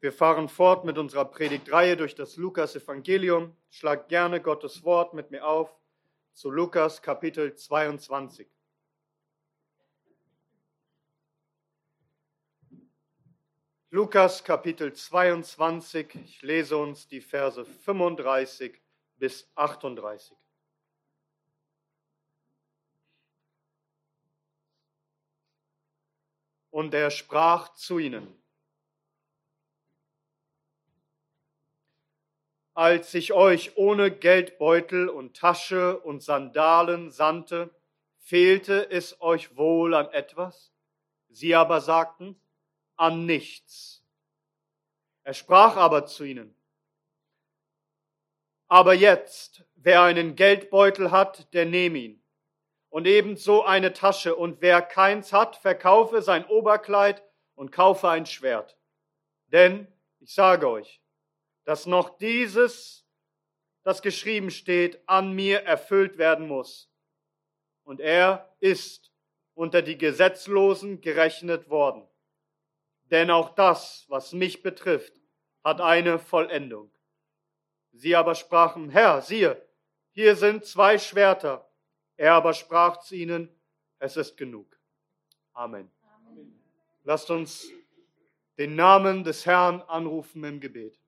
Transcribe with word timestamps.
Wir 0.00 0.12
fahren 0.12 0.48
fort 0.48 0.84
mit 0.84 0.96
unserer 0.96 1.24
Predigtreihe 1.24 1.96
durch 1.96 2.14
das 2.14 2.36
Lukas-Evangelium. 2.36 3.56
Schlag 3.68 4.08
gerne 4.08 4.40
Gottes 4.40 4.84
Wort 4.84 5.12
mit 5.12 5.32
mir 5.32 5.44
auf 5.44 5.74
zu 6.34 6.50
Lukas 6.50 7.02
Kapitel 7.02 7.52
22. 7.52 8.48
Lukas 13.90 14.44
Kapitel 14.44 14.92
22, 14.92 16.14
ich 16.14 16.42
lese 16.42 16.76
uns 16.76 17.08
die 17.08 17.20
Verse 17.20 17.64
35 17.64 18.80
bis 19.16 19.50
38. 19.56 20.36
Und 26.70 26.94
er 26.94 27.10
sprach 27.10 27.74
zu 27.74 27.98
ihnen, 27.98 28.37
als 32.78 33.12
ich 33.14 33.32
euch 33.32 33.76
ohne 33.76 34.08
Geldbeutel 34.12 35.08
und 35.08 35.36
Tasche 35.36 35.98
und 35.98 36.22
Sandalen 36.22 37.10
sandte, 37.10 37.74
fehlte 38.18 38.88
es 38.92 39.20
euch 39.20 39.56
wohl 39.56 39.94
an 39.94 40.08
etwas? 40.12 40.72
Sie 41.28 41.56
aber 41.56 41.80
sagten, 41.80 42.40
an 42.94 43.26
nichts. 43.26 44.04
Er 45.24 45.34
sprach 45.34 45.76
aber 45.76 46.06
zu 46.06 46.22
ihnen, 46.22 46.54
aber 48.68 48.94
jetzt, 48.94 49.64
wer 49.74 50.02
einen 50.02 50.36
Geldbeutel 50.36 51.10
hat, 51.10 51.52
der 51.54 51.66
nehme 51.66 51.98
ihn, 51.98 52.22
und 52.90 53.08
ebenso 53.08 53.64
eine 53.64 53.92
Tasche, 53.92 54.36
und 54.36 54.60
wer 54.60 54.82
keins 54.82 55.32
hat, 55.32 55.56
verkaufe 55.56 56.22
sein 56.22 56.46
Oberkleid 56.46 57.24
und 57.56 57.72
kaufe 57.72 58.08
ein 58.08 58.26
Schwert. 58.26 58.78
Denn, 59.48 59.88
ich 60.20 60.32
sage 60.32 60.70
euch, 60.70 61.02
dass 61.68 61.84
noch 61.84 62.16
dieses, 62.16 63.06
das 63.82 64.00
geschrieben 64.00 64.50
steht, 64.50 65.06
an 65.06 65.34
mir 65.34 65.64
erfüllt 65.64 66.16
werden 66.16 66.48
muss. 66.48 66.90
Und 67.84 68.00
er 68.00 68.56
ist 68.58 69.12
unter 69.52 69.82
die 69.82 69.98
Gesetzlosen 69.98 71.02
gerechnet 71.02 71.68
worden. 71.68 72.08
Denn 73.10 73.30
auch 73.30 73.54
das, 73.54 74.06
was 74.08 74.32
mich 74.32 74.62
betrifft, 74.62 75.20
hat 75.62 75.82
eine 75.82 76.18
Vollendung. 76.18 76.90
Sie 77.92 78.16
aber 78.16 78.34
sprachen, 78.34 78.88
Herr, 78.88 79.20
siehe, 79.20 79.62
hier 80.12 80.36
sind 80.36 80.64
zwei 80.64 80.96
Schwerter. 80.96 81.70
Er 82.16 82.32
aber 82.32 82.54
sprach 82.54 83.00
zu 83.00 83.14
ihnen, 83.14 83.54
es 83.98 84.16
ist 84.16 84.38
genug. 84.38 84.80
Amen. 85.52 85.90
Amen. 86.16 86.58
Lasst 87.04 87.30
uns 87.30 87.70
den 88.56 88.74
Namen 88.74 89.22
des 89.22 89.44
Herrn 89.44 89.82
anrufen 89.82 90.42
im 90.44 90.60
Gebet. 90.60 90.98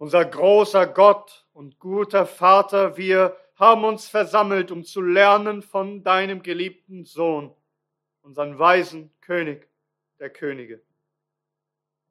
Unser 0.00 0.24
großer 0.24 0.86
Gott 0.86 1.46
und 1.52 1.78
guter 1.78 2.24
Vater, 2.24 2.96
wir 2.96 3.36
haben 3.56 3.84
uns 3.84 4.08
versammelt, 4.08 4.70
um 4.70 4.82
zu 4.82 5.02
lernen 5.02 5.60
von 5.60 6.02
deinem 6.02 6.42
geliebten 6.42 7.04
Sohn, 7.04 7.54
unseren 8.22 8.58
weisen 8.58 9.10
König 9.20 9.68
der 10.18 10.30
Könige. 10.30 10.80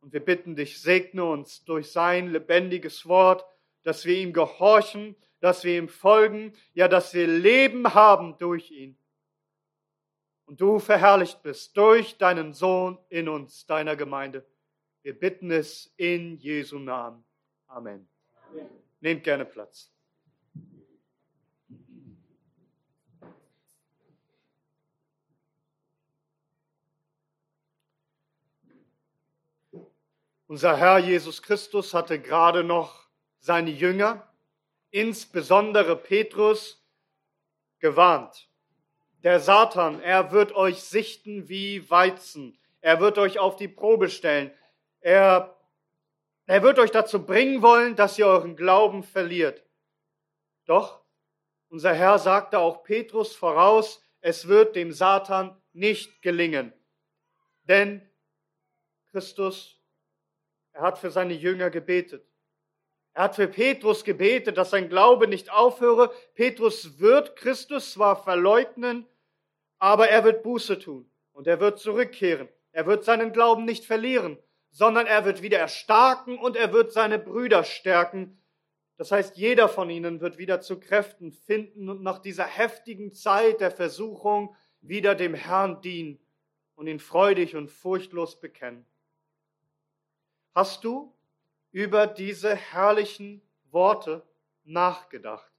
Und 0.02 0.14
wir 0.14 0.24
bitten 0.24 0.56
dich, 0.56 0.80
segne 0.80 1.26
uns 1.26 1.66
durch 1.66 1.92
sein 1.92 2.28
lebendiges 2.28 3.08
Wort, 3.08 3.44
dass 3.82 4.06
wir 4.06 4.18
ihm 4.18 4.34
gehorchen, 4.34 5.16
dass 5.40 5.64
wir 5.64 5.76
ihm 5.76 5.90
folgen, 5.90 6.54
ja, 6.76 6.88
dass 6.88 7.16
wir 7.16 7.26
Leben 7.26 7.96
haben 7.96 8.38
durch 8.38 8.70
ihn. 8.70 9.00
Und 10.46 10.62
du 10.62 10.78
verherrlicht 10.78 11.42
bist 11.42 11.76
durch 11.76 12.20
deinen 12.20 12.54
Sohn 12.54 13.00
in 13.10 13.28
uns, 13.28 13.66
deiner 13.66 13.96
Gemeinde. 13.96 14.46
Wir 15.02 15.18
bitten 15.18 15.50
es 15.50 15.92
in 15.98 16.38
Jesu 16.38 16.78
Namen. 16.78 17.26
Amen. 17.70 18.10
Amen. 18.50 18.70
Nehmt 19.00 19.24
gerne 19.24 19.46
Platz. 19.46 19.92
Unser 30.48 30.78
Herr 30.78 30.98
Jesus 30.98 31.44
Christus 31.44 31.94
hatte 31.94 32.20
gerade 32.20 32.64
noch 32.64 33.08
seine 33.40 33.70
Jünger, 33.70 34.28
insbesondere 34.90 35.96
Petrus, 35.96 36.84
gewarnt. 37.78 38.50
Der 39.22 39.40
Satan, 39.40 40.02
er 40.02 40.32
wird 40.32 40.54
euch 40.54 40.82
sichten 40.82 41.50
wie 41.50 41.88
Weizen. 41.92 42.58
Er 42.82 43.00
wird 43.00 43.20
euch 43.20 43.38
auf 43.38 43.58
die 43.58 43.68
Probe 43.68 44.10
stellen. 44.10 44.52
Er 45.02 45.59
er 46.50 46.64
wird 46.64 46.80
euch 46.80 46.90
dazu 46.90 47.28
bringen 47.28 47.62
wollen, 47.62 47.96
dass 47.96 48.18
ihr 48.18 48.26
euren 48.26 48.56
Glauben 48.56 49.04
verliert. 49.04 49.64
Doch 50.66 51.04
unser 51.68 51.94
Herr 51.94 52.18
sagte 52.18 52.58
auch 52.58 52.82
Petrus 52.82 53.36
voraus, 53.36 54.02
es 54.20 54.48
wird 54.48 54.76
dem 54.76 54.92
Satan 54.92 55.56
nicht 55.74 56.24
gelingen. 56.24 56.74
Denn 57.66 58.02
Christus, 59.12 59.80
er 60.72 60.82
hat 60.82 60.98
für 60.98 61.12
seine 61.12 61.36
Jünger 61.36 61.70
gebetet. 61.70 62.28
Er 63.14 63.26
hat 63.26 63.36
für 63.36 63.48
Petrus 63.48 64.04
gebetet, 64.04 64.58
dass 64.58 64.72
sein 64.72 64.90
Glaube 64.90 65.28
nicht 65.28 65.52
aufhöre. 65.52 66.12
Petrus 66.34 66.98
wird 66.98 67.36
Christus 67.36 67.94
zwar 67.94 68.24
verleugnen, 68.24 69.08
aber 69.78 70.10
er 70.10 70.24
wird 70.24 70.42
Buße 70.42 70.80
tun 70.80 71.12
und 71.32 71.46
er 71.46 71.60
wird 71.60 71.78
zurückkehren. 71.78 72.50
Er 72.72 72.88
wird 72.88 73.04
seinen 73.04 73.34
Glauben 73.34 73.66
nicht 73.66 73.86
verlieren 73.86 74.40
sondern 74.72 75.08
er 75.08 75.26
wird 75.26 75.42
wieder 75.42 75.58
erstarken 75.58 76.38
und 76.38 76.56
er 76.56 76.74
wird 76.74 76.92
seine 76.92 77.20
Brüder 77.20 77.64
stärken. 77.64 78.42
Das 78.98 79.12
heißt, 79.12 79.38
jeder 79.38 79.70
von 79.70 79.90
ihnen 79.90 80.22
wird 80.22 80.38
wieder 80.38 80.62
zu 80.62 80.80
Kräften 80.80 81.32
finden 81.32 81.90
und 81.90 82.04
nach 82.04 82.20
dieser 82.20 82.46
heftigen 82.46 83.14
Zeit 83.14 83.62
der 83.62 83.72
Versuchung 83.72 84.56
wieder 84.82 85.16
dem 85.16 85.34
Herrn 85.34 85.82
dienen 85.82 86.20
und 86.76 86.88
ihn 86.88 87.00
freudig 87.00 87.56
und 87.56 87.70
furchtlos 87.70 88.40
bekennen. 88.40 88.86
Hast 90.54 90.84
du 90.84 91.14
über 91.72 92.08
diese 92.08 92.56
herrlichen 92.56 93.42
Worte 93.72 94.26
nachgedacht, 94.64 95.52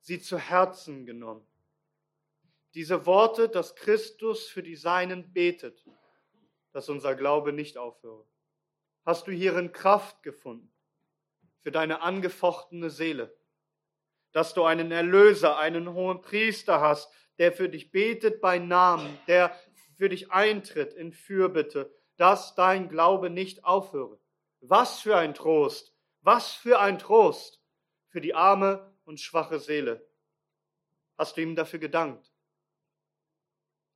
sie 0.00 0.20
zu 0.20 0.38
Herzen 0.38 1.06
genommen? 1.06 1.46
Diese 2.74 3.06
Worte, 3.06 3.48
dass 3.48 3.74
Christus 3.74 4.48
für 4.48 4.62
die 4.62 4.76
Seinen 4.76 5.32
betet 5.32 5.84
dass 6.76 6.90
unser 6.90 7.14
Glaube 7.14 7.54
nicht 7.54 7.78
aufhöre? 7.78 8.26
Hast 9.06 9.26
du 9.26 9.30
hierin 9.30 9.72
Kraft 9.72 10.22
gefunden 10.22 10.70
für 11.62 11.72
deine 11.72 12.02
angefochtene 12.02 12.90
Seele? 12.90 13.34
Dass 14.32 14.52
du 14.52 14.62
einen 14.62 14.92
Erlöser, 14.92 15.56
einen 15.56 15.94
hohen 15.94 16.20
Priester 16.20 16.82
hast, 16.82 17.10
der 17.38 17.52
für 17.52 17.70
dich 17.70 17.92
betet 17.92 18.42
bei 18.42 18.58
Namen, 18.58 19.18
der 19.26 19.58
für 19.96 20.10
dich 20.10 20.32
eintritt 20.32 20.92
in 20.92 21.14
Fürbitte, 21.14 21.90
dass 22.18 22.54
dein 22.54 22.90
Glaube 22.90 23.30
nicht 23.30 23.64
aufhöre. 23.64 24.20
Was 24.60 25.00
für 25.00 25.16
ein 25.16 25.32
Trost, 25.32 25.96
was 26.20 26.52
für 26.52 26.78
ein 26.78 26.98
Trost 26.98 27.58
für 28.10 28.20
die 28.20 28.34
arme 28.34 28.94
und 29.06 29.18
schwache 29.18 29.60
Seele. 29.60 30.06
Hast 31.16 31.38
du 31.38 31.40
ihm 31.40 31.56
dafür 31.56 31.78
gedankt? 31.78 32.30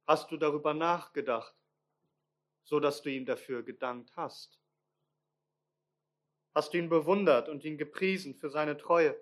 Hast 0.07 0.31
du 0.31 0.39
darüber 0.39 0.73
nachgedacht? 0.73 1.60
So 2.71 2.79
dass 2.79 3.03
du 3.03 3.11
ihm 3.11 3.27
dafür 3.27 3.65
gedankt 3.65 4.17
hast? 4.17 4.61
Hast 6.55 6.73
du 6.73 6.79
ihn 6.79 6.89
bewundert 6.89 7.49
und 7.49 7.65
ihn 7.65 7.77
gepriesen 7.77 8.37
für 8.37 8.49
seine 8.49 8.77
Treue, 8.77 9.21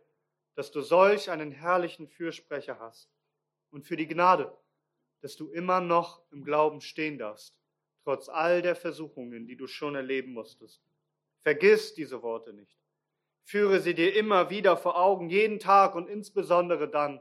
dass 0.54 0.70
du 0.70 0.82
solch 0.82 1.30
einen 1.30 1.50
herrlichen 1.50 2.08
Fürsprecher 2.08 2.78
hast 2.78 3.10
und 3.70 3.86
für 3.86 3.96
die 3.96 4.06
Gnade, 4.06 4.54
dass 5.22 5.36
du 5.36 5.50
immer 5.50 5.80
noch 5.80 6.22
im 6.30 6.44
Glauben 6.44 6.82
stehen 6.82 7.16
darfst, 7.16 7.58
trotz 8.04 8.28
all 8.28 8.60
der 8.60 8.76
Versuchungen, 8.76 9.46
die 9.46 9.56
du 9.56 9.66
schon 9.66 9.94
erleben 9.94 10.34
musstest. 10.34 10.82
Vergiss 11.40 11.94
diese 11.94 12.22
Worte 12.22 12.52
nicht. 12.52 12.78
Führe 13.44 13.80
sie 13.80 13.94
dir 13.94 14.14
immer 14.14 14.50
wieder 14.50 14.76
vor 14.76 15.00
Augen, 15.00 15.30
jeden 15.30 15.58
Tag 15.58 15.94
und 15.94 16.06
insbesondere 16.06 16.86
dann, 16.86 17.18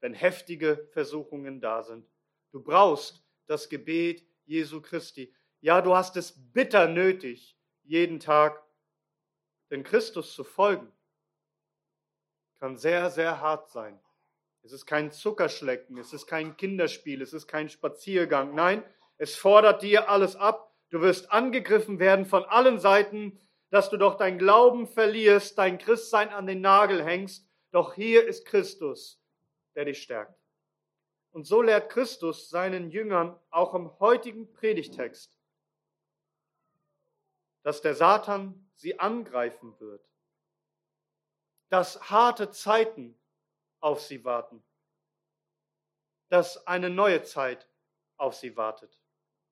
wenn 0.00 0.12
heftige 0.12 0.86
Versuchungen 0.92 1.62
da 1.62 1.82
sind. 1.82 2.06
Du 2.50 2.62
brauchst 2.62 3.24
das 3.46 3.70
Gebet 3.70 4.26
Jesu 4.44 4.82
Christi, 4.82 5.32
ja, 5.62 5.80
du 5.80 5.94
hast 5.96 6.16
es 6.16 6.34
bitter 6.52 6.88
nötig, 6.88 7.56
jeden 7.84 8.20
Tag 8.20 8.62
denn 9.70 9.84
Christus 9.84 10.34
zu 10.34 10.44
folgen. 10.44 10.92
Kann 12.58 12.76
sehr, 12.76 13.10
sehr 13.10 13.40
hart 13.40 13.70
sein. 13.70 13.98
Es 14.64 14.72
ist 14.72 14.86
kein 14.86 15.10
Zuckerschlecken, 15.12 15.96
es 15.98 16.12
ist 16.12 16.26
kein 16.26 16.56
Kinderspiel, 16.56 17.22
es 17.22 17.32
ist 17.32 17.46
kein 17.46 17.68
Spaziergang. 17.68 18.54
Nein, 18.54 18.82
es 19.18 19.36
fordert 19.36 19.82
dir 19.82 20.10
alles 20.10 20.36
ab. 20.36 20.74
Du 20.90 21.00
wirst 21.00 21.32
angegriffen 21.32 22.00
werden 22.00 22.26
von 22.26 22.44
allen 22.44 22.78
Seiten, 22.78 23.40
dass 23.70 23.88
du 23.88 23.96
doch 23.96 24.16
dein 24.16 24.38
Glauben 24.38 24.86
verlierst, 24.88 25.56
dein 25.58 25.78
Christsein 25.78 26.30
an 26.30 26.46
den 26.46 26.60
Nagel 26.60 27.04
hängst. 27.04 27.48
Doch 27.70 27.94
hier 27.94 28.26
ist 28.26 28.46
Christus, 28.46 29.22
der 29.76 29.84
dich 29.84 30.02
stärkt. 30.02 30.34
Und 31.30 31.46
so 31.46 31.62
lehrt 31.62 31.88
Christus 31.88 32.50
seinen 32.50 32.90
Jüngern 32.90 33.38
auch 33.50 33.74
im 33.74 33.98
heutigen 34.00 34.52
Predigtext 34.52 35.32
dass 37.62 37.80
der 37.80 37.94
Satan 37.94 38.70
sie 38.74 38.98
angreifen 38.98 39.78
wird, 39.78 40.04
dass 41.68 42.10
harte 42.10 42.50
Zeiten 42.50 43.18
auf 43.80 44.00
sie 44.00 44.24
warten, 44.24 44.62
dass 46.28 46.66
eine 46.66 46.90
neue 46.90 47.22
Zeit 47.22 47.68
auf 48.16 48.34
sie 48.34 48.56
wartet. 48.56 49.00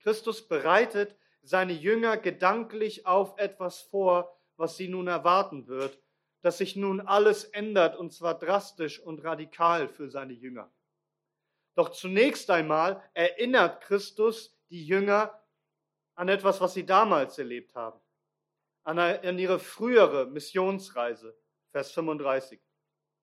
Christus 0.00 0.46
bereitet 0.46 1.16
seine 1.42 1.72
Jünger 1.72 2.16
gedanklich 2.16 3.06
auf 3.06 3.38
etwas 3.38 3.80
vor, 3.80 4.36
was 4.56 4.76
sie 4.76 4.88
nun 4.88 5.06
erwarten 5.06 5.66
wird, 5.66 5.98
dass 6.42 6.58
sich 6.58 6.76
nun 6.76 7.00
alles 7.00 7.44
ändert 7.44 7.96
und 7.96 8.12
zwar 8.12 8.38
drastisch 8.38 9.00
und 9.00 9.24
radikal 9.24 9.88
für 9.88 10.08
seine 10.08 10.32
Jünger. 10.32 10.72
Doch 11.74 11.90
zunächst 11.90 12.50
einmal 12.50 13.02
erinnert 13.14 13.82
Christus 13.82 14.56
die 14.70 14.84
Jünger 14.86 15.39
an 16.14 16.28
etwas, 16.28 16.60
was 16.60 16.74
sie 16.74 16.84
damals 16.84 17.38
erlebt 17.38 17.74
haben, 17.74 18.00
an, 18.82 18.98
an 18.98 19.38
ihre 19.38 19.58
frühere 19.58 20.26
Missionsreise, 20.26 21.36
Vers 21.70 21.92
35. 21.92 22.60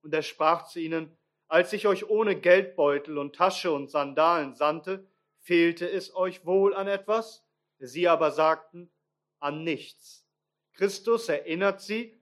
Und 0.01 0.13
er 0.13 0.21
sprach 0.21 0.67
zu 0.67 0.79
ihnen, 0.79 1.17
als 1.47 1.71
ich 1.73 1.87
euch 1.87 2.09
ohne 2.09 2.39
Geldbeutel 2.39 3.17
und 3.17 3.35
Tasche 3.35 3.71
und 3.71 3.89
Sandalen 3.89 4.53
sandte, 4.53 5.07
fehlte 5.39 5.89
es 5.89 6.13
euch 6.15 6.45
wohl 6.45 6.73
an 6.73 6.87
etwas? 6.87 7.45
Sie 7.79 8.07
aber 8.07 8.31
sagten, 8.31 8.91
an 9.39 9.63
nichts. 9.63 10.25
Christus 10.73 11.29
erinnert 11.29 11.81
sie 11.81 12.19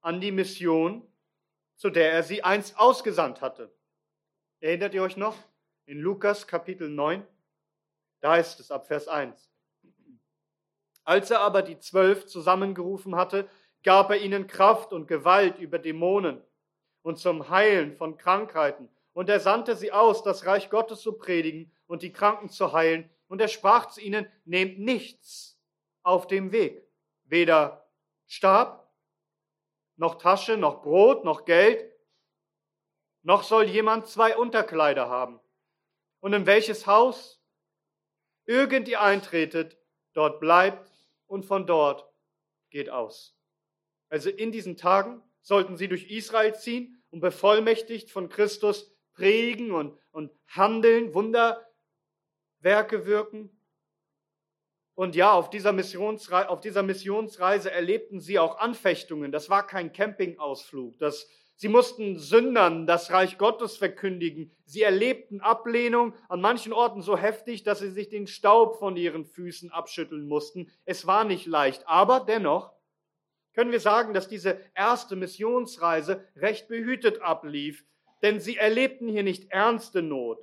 an 0.00 0.20
die 0.20 0.32
Mission, 0.32 1.06
zu 1.76 1.90
der 1.90 2.12
er 2.12 2.22
sie 2.22 2.42
einst 2.42 2.78
ausgesandt 2.78 3.40
hatte. 3.40 3.74
Erinnert 4.60 4.94
ihr 4.94 5.02
euch 5.02 5.16
noch? 5.16 5.36
In 5.86 5.98
Lukas 5.98 6.46
Kapitel 6.46 6.88
9, 6.88 7.26
da 8.20 8.36
ist 8.36 8.58
es 8.60 8.70
ab 8.70 8.86
Vers 8.86 9.08
1. 9.08 9.53
Als 11.04 11.30
er 11.30 11.40
aber 11.40 11.62
die 11.62 11.78
Zwölf 11.78 12.26
zusammengerufen 12.26 13.14
hatte, 13.14 13.48
gab 13.82 14.10
er 14.10 14.20
ihnen 14.20 14.46
Kraft 14.46 14.92
und 14.92 15.06
Gewalt 15.06 15.58
über 15.58 15.78
Dämonen 15.78 16.42
und 17.02 17.18
zum 17.18 17.50
Heilen 17.50 17.94
von 17.94 18.16
Krankheiten. 18.16 18.88
Und 19.12 19.28
er 19.28 19.38
sandte 19.38 19.76
sie 19.76 19.92
aus, 19.92 20.22
das 20.22 20.46
Reich 20.46 20.70
Gottes 20.70 21.00
zu 21.00 21.12
predigen 21.12 21.70
und 21.86 22.02
die 22.02 22.12
Kranken 22.12 22.48
zu 22.48 22.72
heilen. 22.72 23.08
Und 23.28 23.40
er 23.40 23.48
sprach 23.48 23.86
zu 23.86 24.00
ihnen, 24.00 24.26
nehmt 24.44 24.78
nichts 24.78 25.60
auf 26.02 26.26
dem 26.26 26.50
Weg, 26.50 26.86
weder 27.24 27.86
Stab, 28.26 28.90
noch 29.96 30.16
Tasche, 30.16 30.56
noch 30.56 30.82
Brot, 30.82 31.24
noch 31.24 31.44
Geld, 31.44 31.92
noch 33.22 33.42
soll 33.42 33.64
jemand 33.64 34.06
zwei 34.06 34.36
Unterkleider 34.36 35.08
haben. 35.08 35.40
Und 36.20 36.32
in 36.32 36.46
welches 36.46 36.86
Haus 36.86 37.42
irgend 38.46 38.88
ihr 38.88 39.00
eintretet, 39.00 39.78
dort 40.12 40.40
bleibt 40.40 40.93
und 41.26 41.44
von 41.44 41.66
dort 41.66 42.08
geht 42.70 42.90
aus. 42.90 43.36
Also 44.08 44.30
in 44.30 44.52
diesen 44.52 44.76
Tagen 44.76 45.22
sollten 45.40 45.76
sie 45.76 45.88
durch 45.88 46.10
Israel 46.10 46.54
ziehen 46.54 47.02
und 47.10 47.20
bevollmächtigt 47.20 48.10
von 48.10 48.28
Christus 48.28 48.92
prägen 49.12 49.72
und, 49.72 49.98
und 50.10 50.32
handeln, 50.48 51.14
Wunderwerke 51.14 53.06
wirken. 53.06 53.50
Und 54.94 55.16
ja, 55.16 55.32
auf 55.32 55.50
dieser, 55.50 55.72
Missionsreise, 55.72 56.48
auf 56.48 56.60
dieser 56.60 56.82
Missionsreise 56.82 57.70
erlebten 57.70 58.20
sie 58.20 58.38
auch 58.38 58.58
Anfechtungen. 58.58 59.32
Das 59.32 59.50
war 59.50 59.66
kein 59.66 59.92
Campingausflug. 59.92 60.98
Das, 60.98 61.28
sie 61.56 61.68
mussten 61.68 62.18
Sündern 62.18 62.86
das 62.86 63.10
Reich 63.10 63.38
Gottes 63.38 63.76
verkündigen. 63.76 64.50
Sie 64.64 64.82
erlebten 64.82 65.40
Ablehnung 65.40 66.14
an 66.28 66.40
manchen 66.40 66.72
Orten 66.72 67.02
so 67.02 67.16
heftig, 67.16 67.62
dass 67.62 67.80
sie 67.80 67.90
sich 67.90 68.08
den 68.08 68.26
Staub 68.26 68.78
von 68.78 68.96
ihren 68.96 69.24
Füßen 69.24 69.70
abschütteln 69.70 70.26
mussten. 70.26 70.70
Es 70.84 71.06
war 71.06 71.24
nicht 71.24 71.46
leicht, 71.46 71.86
aber 71.86 72.20
dennoch 72.20 72.72
können 73.54 73.70
wir 73.70 73.80
sagen, 73.80 74.14
dass 74.14 74.28
diese 74.28 74.60
erste 74.74 75.16
Missionsreise 75.16 76.26
recht 76.36 76.68
behütet 76.68 77.22
ablief, 77.22 77.84
denn 78.22 78.40
sie 78.40 78.56
erlebten 78.56 79.08
hier 79.08 79.22
nicht 79.22 79.50
ernste 79.50 80.02
Not. 80.02 80.38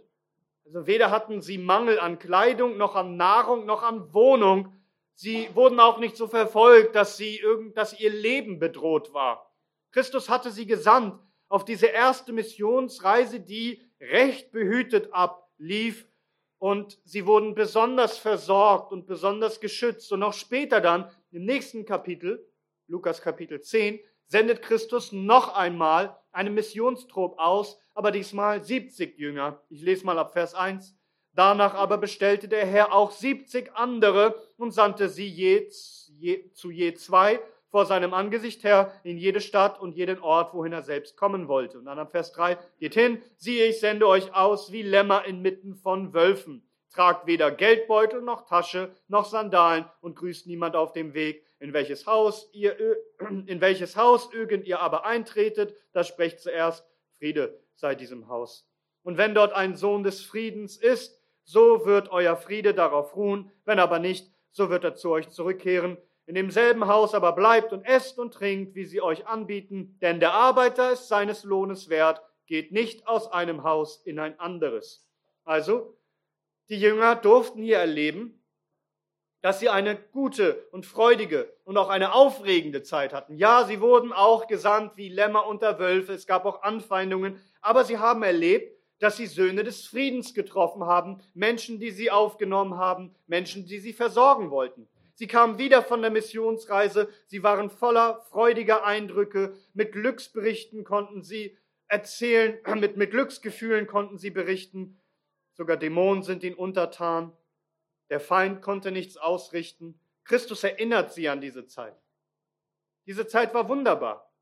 Also 0.65 0.87
weder 0.87 1.11
hatten 1.11 1.41
sie 1.41 1.57
Mangel 1.57 1.99
an 1.99 2.19
Kleidung, 2.19 2.77
noch 2.77 2.95
an 2.95 3.17
Nahrung, 3.17 3.65
noch 3.65 3.83
an 3.83 4.13
Wohnung. 4.13 4.73
Sie 5.15 5.49
wurden 5.53 5.79
auch 5.79 5.99
nicht 5.99 6.15
so 6.15 6.27
verfolgt, 6.27 6.95
dass, 6.95 7.17
sie 7.17 7.37
irgend, 7.37 7.77
dass 7.77 7.99
ihr 7.99 8.11
Leben 8.11 8.59
bedroht 8.59 9.13
war. 9.13 9.50
Christus 9.91 10.29
hatte 10.29 10.51
sie 10.51 10.65
gesandt 10.65 11.19
auf 11.49 11.65
diese 11.65 11.88
erste 11.88 12.31
Missionsreise, 12.31 13.39
die 13.39 13.81
recht 13.99 14.51
behütet 14.51 15.13
ablief 15.13 16.07
und 16.59 16.99
sie 17.03 17.25
wurden 17.25 17.55
besonders 17.55 18.17
versorgt 18.17 18.91
und 18.91 19.05
besonders 19.05 19.59
geschützt. 19.59 20.11
Und 20.11 20.23
auch 20.23 20.33
später 20.33 20.79
dann, 20.79 21.09
im 21.31 21.45
nächsten 21.45 21.85
Kapitel, 21.85 22.47
Lukas 22.88 23.21
Kapitel 23.21 23.61
10, 23.61 23.99
sendet 24.27 24.61
Christus 24.61 25.11
noch 25.11 25.55
einmal 25.55 26.17
einen 26.31 26.53
Missionstrupp 26.53 27.38
aus, 27.38 27.79
aber 27.93 28.11
diesmal 28.11 28.63
70 28.63 29.17
Jünger. 29.17 29.61
Ich 29.69 29.81
lese 29.81 30.05
mal 30.05 30.17
ab 30.17 30.33
Vers 30.33 30.53
1. 30.53 30.95
Danach 31.33 31.73
aber 31.73 31.97
bestellte 31.97 32.47
der 32.47 32.65
Herr 32.65 32.93
auch 32.93 33.11
70 33.11 33.73
andere 33.75 34.35
und 34.57 34.71
sandte 34.71 35.09
sie 35.09 35.27
je, 35.27 35.69
je, 36.17 36.51
zu 36.51 36.69
je 36.71 36.93
zwei 36.93 37.41
vor 37.71 37.85
seinem 37.85 38.13
Angesicht 38.13 38.63
her 38.63 38.91
in 39.03 39.18
jede 39.18 39.41
Stadt 39.41 39.79
und 39.79 39.95
jeden 39.95 40.19
Ort, 40.19 40.53
wohin 40.53 40.73
er 40.73 40.83
selbst 40.83 41.18
kommen 41.18 41.47
wollte. 41.47 41.79
Und 41.79 41.85
dann 41.85 41.97
am 41.97 42.09
Vers 42.09 42.33
3, 42.33 42.57
geht 42.77 42.94
hin, 42.94 43.21
siehe, 43.38 43.65
ich 43.65 43.79
sende 43.79 44.07
euch 44.07 44.35
aus 44.35 44.71
wie 44.71 44.83
Lämmer 44.83 45.25
inmitten 45.25 45.75
von 45.75 46.13
Wölfen. 46.13 46.68
Tragt 46.91 47.25
weder 47.25 47.50
Geldbeutel 47.50 48.21
noch 48.21 48.45
Tasche 48.45 48.94
noch 49.07 49.25
Sandalen 49.25 49.85
und 50.01 50.18
grüßt 50.18 50.45
niemand 50.45 50.75
auf 50.75 50.91
dem 50.91 51.13
Weg. 51.13 51.45
In 51.59 51.71
welches 51.71 52.06
Haus 52.06 52.50
ihr, 52.51 52.75
in 53.45 53.62
welches 53.62 53.95
Haus 53.95 54.31
irgend 54.33 54.65
ihr 54.67 54.81
aber 54.81 55.06
eintretet, 55.06 55.74
da 55.94 56.03
sprecht 56.03 56.41
zuerst 56.41 56.85
Friede 57.17 57.57
sei 57.75 57.95
diesem 57.95 58.27
Haus. 58.27 58.67
Und 59.03 59.17
wenn 59.17 59.33
dort 59.33 59.53
ein 59.53 59.75
Sohn 59.75 60.03
des 60.03 60.21
Friedens 60.21 60.77
ist, 60.77 61.19
so 61.44 61.85
wird 61.85 62.12
euer 62.12 62.35
Friede 62.35 62.74
darauf 62.74 63.15
ruhen. 63.15 63.51
Wenn 63.65 63.79
aber 63.79 64.00
nicht, 64.00 64.31
so 64.51 64.69
wird 64.69 64.83
er 64.83 64.95
zu 64.95 65.09
euch 65.09 65.29
zurückkehren. 65.29 65.97
In 66.25 66.35
demselben 66.35 66.88
Haus 66.88 67.13
aber 67.13 67.33
bleibt 67.33 67.73
und 67.73 67.83
esst 67.83 68.19
und 68.19 68.33
trinkt, 68.33 68.75
wie 68.75 68.85
sie 68.85 69.01
euch 69.01 69.27
anbieten, 69.27 69.97
denn 70.01 70.19
der 70.19 70.33
Arbeiter 70.33 70.91
ist 70.91 71.07
seines 71.07 71.44
Lohnes 71.44 71.89
wert, 71.89 72.21
geht 72.45 72.71
nicht 72.71 73.07
aus 73.07 73.31
einem 73.31 73.63
Haus 73.63 74.01
in 74.06 74.19
ein 74.19 74.39
anderes. 74.39 75.07
Also, 75.44 75.97
die 76.69 76.79
Jünger 76.79 77.15
durften 77.15 77.63
hier 77.63 77.79
erleben, 77.79 78.41
dass 79.41 79.59
sie 79.59 79.69
eine 79.69 79.95
gute 79.95 80.68
und 80.71 80.85
freudige 80.85 81.51
und 81.63 81.77
auch 81.77 81.89
eine 81.89 82.13
aufregende 82.13 82.84
Zeit 82.84 83.12
hatten. 83.12 83.36
Ja, 83.36 83.65
sie 83.65 83.81
wurden 83.81 84.13
auch 84.13 84.48
gesandt 84.48 84.95
wie 84.98 85.10
Lämmer 85.10 85.48
unter 85.48 85.79
Wölfe, 85.79 86.13
es 86.13 86.27
gab 86.27 86.45
auch 86.45 86.62
Anfeindungen, 86.62 87.41
aber 87.60 87.84
sie 87.84 87.98
haben 87.98 88.22
erlebt, 88.22 88.77
dass 89.00 89.17
sie 89.17 89.25
Söhne 89.25 89.63
des 89.63 89.88
Friedens 89.88 90.36
getroffen 90.36 90.86
haben, 90.86 91.22
Menschen, 91.34 91.79
die 91.79 91.89
sie 91.89 92.12
aufgenommen 92.12 92.77
haben, 92.77 93.15
Menschen, 93.25 93.65
die 93.65 93.79
sie 93.79 93.93
versorgen 93.93 94.51
wollten. 94.51 94.88
Sie 95.21 95.27
kamen 95.27 95.59
wieder 95.59 95.83
von 95.83 96.01
der 96.01 96.09
Missionsreise, 96.09 97.07
sie 97.27 97.43
waren 97.43 97.69
voller 97.69 98.21
freudiger 98.31 98.83
Eindrücke, 98.83 99.55
mit 99.75 99.91
Glücksberichten 99.91 100.83
konnten 100.83 101.21
sie 101.21 101.59
erzählen, 101.87 102.57
mit, 102.79 102.97
mit 102.97 103.11
Glücksgefühlen 103.11 103.85
konnten 103.85 104.17
sie 104.17 104.31
berichten 104.31 104.99
Sogar 105.53 105.77
Dämonen 105.77 106.23
sind 106.23 106.43
ihnen 106.43 106.55
untertan. 106.55 107.37
Der 108.09 108.19
Feind 108.19 108.63
konnte 108.63 108.91
nichts 108.91 109.15
ausrichten. 109.15 109.99
Christus 110.23 110.63
erinnert 110.63 111.13
sie 111.13 111.29
an 111.29 111.39
diese 111.39 111.67
Zeit. 111.67 112.01
Diese 113.05 113.27
Zeit 113.27 113.53
war 113.53 113.69
wunderbar. 113.69 114.33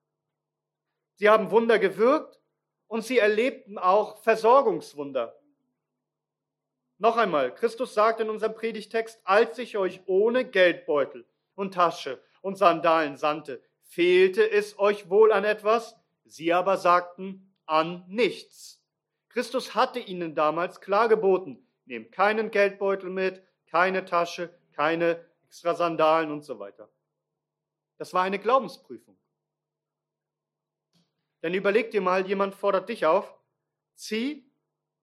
Sie 1.15 1.27
haben 1.27 1.51
Wunder 1.51 1.77
gewirkt 1.77 2.39
und 2.87 3.03
sie 3.03 3.17
erlebten 3.17 3.77
auch 3.77 4.23
Versorgungswunder. 4.23 5.37
Noch 7.01 7.15
einmal, 7.15 7.55
Christus 7.55 7.93
sagt 7.93 8.19
in 8.19 8.29
unserem 8.29 8.53
Predigtext, 8.53 9.21
als 9.23 9.57
ich 9.57 9.77
euch 9.77 10.01
ohne 10.05 10.43
Geldbeutel 10.43 11.25
und 11.55 11.73
Tasche 11.73 12.21
und 12.41 12.57
Sandalen 12.57 13.15
sandte, 13.15 13.63
fehlte 13.83 14.51
es 14.51 14.77
euch 14.77 15.09
wohl 15.09 15.31
an 15.31 15.45
etwas? 15.45 15.95
Sie 16.25 16.51
aber 16.51 16.75
sagten, 16.75 17.55
an 17.65 18.03
nichts. 18.09 18.83
Christus 19.29 19.75
hatte 19.75 19.99
ihnen 19.99 20.35
damals 20.35 20.81
klar 20.81 21.07
geboten, 21.07 21.65
nehmt 21.85 22.11
keinen 22.11 22.51
Geldbeutel 22.51 23.09
mit, 23.09 23.43
keine 23.67 24.03
Tasche, 24.03 24.53
keine 24.73 25.25
extra 25.45 25.75
Sandalen 25.75 26.31
und 26.31 26.43
so 26.43 26.59
weiter. 26.59 26.89
Das 27.97 28.13
war 28.13 28.23
eine 28.23 28.39
Glaubensprüfung. 28.39 29.17
Denn 31.41 31.53
überleg 31.53 31.91
dir 31.91 32.01
mal, 32.01 32.27
jemand 32.27 32.55
fordert 32.55 32.89
dich 32.89 33.05
auf, 33.05 33.39
zieh 33.95 34.48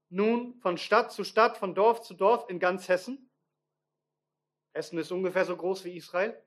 nun 0.08 0.58
von 0.60 0.78
Stadt 0.78 1.12
zu 1.12 1.24
Stadt, 1.24 1.58
von 1.58 1.74
Dorf 1.74 2.02
zu 2.02 2.14
Dorf 2.14 2.48
in 2.48 2.58
ganz 2.58 2.88
Hessen. 2.88 3.30
Hessen 4.72 4.98
ist 4.98 5.10
ungefähr 5.10 5.44
so 5.44 5.56
groß 5.56 5.84
wie 5.84 5.96
Israel. 5.96 6.40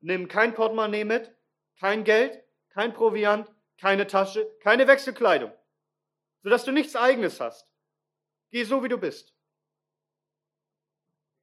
Nimm 0.00 0.28
kein 0.28 0.54
Portemonnaie 0.54 1.04
mit, 1.04 1.34
kein 1.78 2.04
Geld, 2.04 2.42
kein 2.70 2.94
Proviant, 2.94 3.50
keine 3.78 4.06
Tasche, 4.06 4.50
keine 4.60 4.86
Wechselkleidung 4.86 5.52
sodass 6.42 6.64
du 6.64 6.72
nichts 6.72 6.96
eigenes 6.96 7.40
hast. 7.40 7.68
Geh 8.50 8.64
so, 8.64 8.82
wie 8.82 8.88
du 8.88 8.98
bist. 8.98 9.34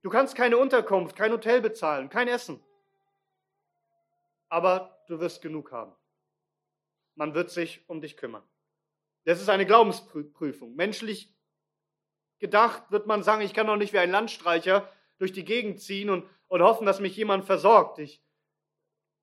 Du 0.01 0.09
kannst 0.09 0.35
keine 0.35 0.57
Unterkunft, 0.57 1.15
kein 1.15 1.31
Hotel 1.31 1.61
bezahlen, 1.61 2.09
kein 2.09 2.27
Essen. 2.27 2.63
aber 4.49 5.03
du 5.07 5.19
wirst 5.19 5.41
genug 5.41 5.73
haben. 5.73 5.93
Man 7.15 7.33
wird 7.33 7.51
sich 7.51 7.87
um 7.89 7.99
dich 7.99 8.15
kümmern. 8.15 8.47
Das 9.27 9.41
ist 9.41 9.49
eine 9.49 9.65
Glaubensprüfung. 9.65 10.73
Menschlich 10.75 11.35
gedacht 12.39 12.89
wird 12.91 13.07
man 13.07 13.23
sagen, 13.23 13.41
ich 13.41 13.53
kann 13.53 13.67
doch 13.67 13.75
nicht 13.75 13.91
wie 13.91 13.97
ein 13.97 14.09
Landstreicher 14.09 14.89
durch 15.17 15.33
die 15.33 15.43
Gegend 15.43 15.81
ziehen 15.81 16.09
und, 16.09 16.25
und 16.47 16.61
hoffen, 16.61 16.85
dass 16.85 17.01
mich 17.01 17.17
jemand 17.17 17.43
versorgt. 17.43 17.99
Ich, 17.99 18.23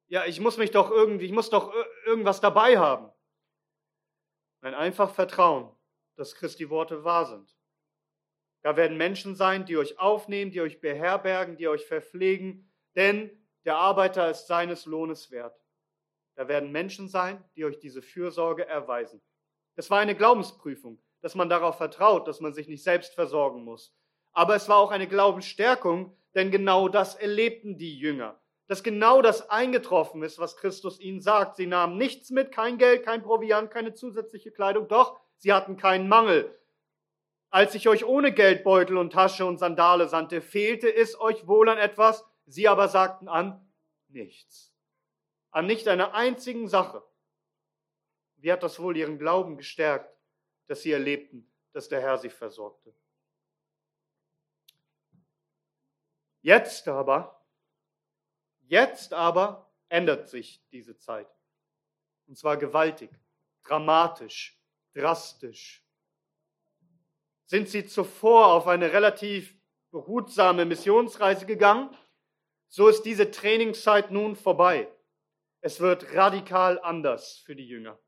ja, 0.09 0.27
ich 0.27 0.41
muss 0.41 0.59
mich 0.59 0.73
doch 0.73 0.91
irgendwie, 0.91 1.25
ich 1.25 1.33
muss 1.33 1.49
doch 1.49 1.73
irgendwas 2.05 2.43
dabei 2.43 2.77
haben. 2.77 3.11
Nein, 4.61 4.75
einfach 4.75 5.15
vertrauen, 5.15 5.75
dass 6.17 6.35
Christi 6.35 6.69
Worte 6.69 7.03
wahr 7.05 7.25
sind. 7.25 7.57
Da 8.61 8.77
werden 8.77 8.99
Menschen 8.99 9.35
sein, 9.35 9.65
die 9.65 9.79
euch 9.79 9.99
aufnehmen, 9.99 10.51
die 10.51 10.61
euch 10.61 10.83
beherbergen, 10.83 11.57
die 11.57 11.67
euch 11.67 11.87
verpflegen, 11.87 12.71
denn 12.95 13.31
der 13.65 13.77
Arbeiter 13.77 14.29
ist 14.29 14.49
seines 14.49 14.85
Lohnes 14.85 15.31
wert. 15.31 15.59
Da 16.35 16.47
werden 16.47 16.73
Menschen 16.73 17.09
sein, 17.09 17.43
die 17.57 17.65
euch 17.65 17.79
diese 17.79 18.03
Fürsorge 18.03 18.67
erweisen. 18.67 19.23
Es 19.77 19.91
war 19.91 19.99
eine 19.99 20.15
Glaubensprüfung, 20.15 20.99
dass 21.21 21.35
man 21.35 21.49
darauf 21.49 21.77
vertraut, 21.79 22.29
dass 22.29 22.41
man 22.41 22.53
sich 22.53 22.69
nicht 22.69 22.85
selbst 22.85 23.15
versorgen 23.15 23.65
muss. 23.65 23.95
Aber 24.33 24.55
es 24.55 24.69
war 24.69 24.79
auch 24.79 24.91
eine 24.91 25.09
Glaubensstärkung, 25.09 26.17
denn 26.35 26.51
genau 26.51 26.89
das 26.89 27.15
erlebten 27.15 27.79
die 27.79 27.99
Jünger. 27.99 28.41
Dass 28.67 28.83
genau 28.83 29.23
das 29.23 29.51
eingetroffen 29.51 30.23
ist, 30.23 30.39
was 30.39 30.57
Christus 30.57 30.99
ihnen 30.99 31.21
sagt. 31.21 31.57
Sie 31.57 31.67
nahmen 31.67 31.97
nichts 31.97 32.31
mit, 32.31 32.51
kein 32.51 32.79
Geld, 32.79 33.05
kein 33.05 33.23
Proviant, 33.23 33.71
keine 33.71 33.95
zusätzliche 33.95 34.51
Kleidung, 34.51 34.89
doch 34.89 35.19
sie 35.37 35.53
hatten 35.53 35.77
keinen 35.77 36.09
Mangel. 36.09 36.59
Als 37.51 37.75
ich 37.75 37.89
euch 37.89 38.05
ohne 38.05 38.33
Geldbeutel 38.33 38.97
und 38.97 39.13
Tasche 39.13 39.47
und 39.47 39.59
Sandale 39.59 40.09
sandte, 40.09 40.41
fehlte 40.41 40.93
es 40.93 41.21
euch 41.21 41.47
wohl 41.47 41.69
an 41.69 41.79
etwas? 41.79 42.25
Sie 42.47 42.67
aber 42.67 42.89
sagten 42.89 43.29
an 43.29 43.65
nichts. 44.09 44.75
An 45.51 45.67
nicht 45.67 45.87
einer 45.87 46.15
einzigen 46.15 46.69
Sache. 46.69 47.05
Wie 48.45 48.53
hat 48.53 48.63
das 48.63 48.79
wohl 48.79 48.95
ihren 48.95 49.19
Glauben 49.19 49.57
gestärkt, 49.57 50.15
dass 50.67 50.83
sie 50.83 50.93
erlebten, 50.93 51.51
dass 51.73 51.89
der 51.89 52.03
Herr 52.03 52.19
sie 52.19 52.29
versorgte? 52.29 52.95
Jetzt 56.43 56.87
aber, 56.87 57.43
jetzt 58.61 59.15
aber 59.15 59.73
ändert 59.89 60.29
sich 60.29 60.63
diese 60.73 60.95
Zeit. 60.99 61.27
Und 62.27 62.37
zwar 62.37 62.59
gewaltig, 62.59 63.11
dramatisch, 63.63 64.63
drastisch 64.93 65.83
sind 67.47 67.71
sie 67.71 67.87
zuvor 67.87 68.49
auf 68.49 68.67
eine 68.67 68.93
relativ 68.93 69.57
behutsame 69.91 70.67
Missionsreise 70.67 71.47
gegangen. 71.47 71.97
So 72.69 72.89
ist 72.89 73.05
diese 73.05 73.31
Trainingszeit 73.31 74.11
nun 74.11 74.37
vorbei. 74.37 74.93
Es 75.63 75.81
wird 75.81 76.13
radikal 76.13 76.79
anders 76.83 77.39
für 77.39 77.57
die 77.57 77.67
Jünger. 77.67 77.99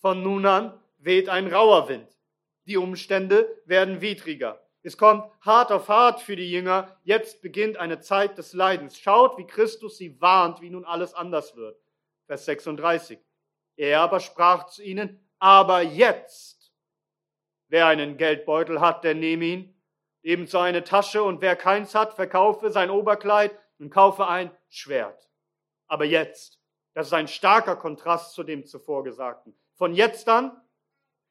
Von 0.00 0.22
nun 0.22 0.46
an 0.46 0.78
weht 0.98 1.28
ein 1.28 1.52
rauer 1.52 1.88
Wind. 1.88 2.08
Die 2.66 2.76
Umstände 2.76 3.48
werden 3.64 4.00
widriger. 4.00 4.60
Es 4.82 4.96
kommt 4.96 5.30
hart 5.40 5.72
auf 5.72 5.88
hart 5.88 6.20
für 6.20 6.36
die 6.36 6.50
Jünger. 6.50 6.96
Jetzt 7.04 7.42
beginnt 7.42 7.76
eine 7.76 8.00
Zeit 8.00 8.38
des 8.38 8.52
Leidens. 8.52 8.98
Schaut, 8.98 9.38
wie 9.38 9.46
Christus 9.46 9.98
sie 9.98 10.20
warnt, 10.20 10.60
wie 10.60 10.70
nun 10.70 10.84
alles 10.84 11.14
anders 11.14 11.56
wird. 11.56 11.78
Vers 12.26 12.44
36. 12.46 13.18
Er 13.76 14.00
aber 14.00 14.20
sprach 14.20 14.66
zu 14.66 14.82
ihnen, 14.82 15.20
aber 15.38 15.82
jetzt 15.82 16.60
Wer 17.70 17.86
einen 17.86 18.16
Geldbeutel 18.16 18.80
hat, 18.80 19.04
der 19.04 19.14
nehme 19.14 19.44
ihn, 19.44 19.80
ebenso 20.22 20.58
eine 20.58 20.82
Tasche, 20.82 21.22
und 21.22 21.40
wer 21.40 21.54
keins 21.54 21.94
hat, 21.94 22.14
verkaufe 22.14 22.70
sein 22.70 22.90
Oberkleid 22.90 23.56
und 23.78 23.90
kaufe 23.90 24.26
ein 24.26 24.50
Schwert. 24.68 25.30
Aber 25.86 26.04
jetzt, 26.04 26.60
das 26.94 27.06
ist 27.06 27.12
ein 27.12 27.28
starker 27.28 27.76
Kontrast 27.76 28.34
zu 28.34 28.42
dem 28.42 28.66
zuvor 28.66 29.04
Gesagten. 29.04 29.56
Von 29.80 29.94
jetzt 29.94 30.28
an 30.28 30.60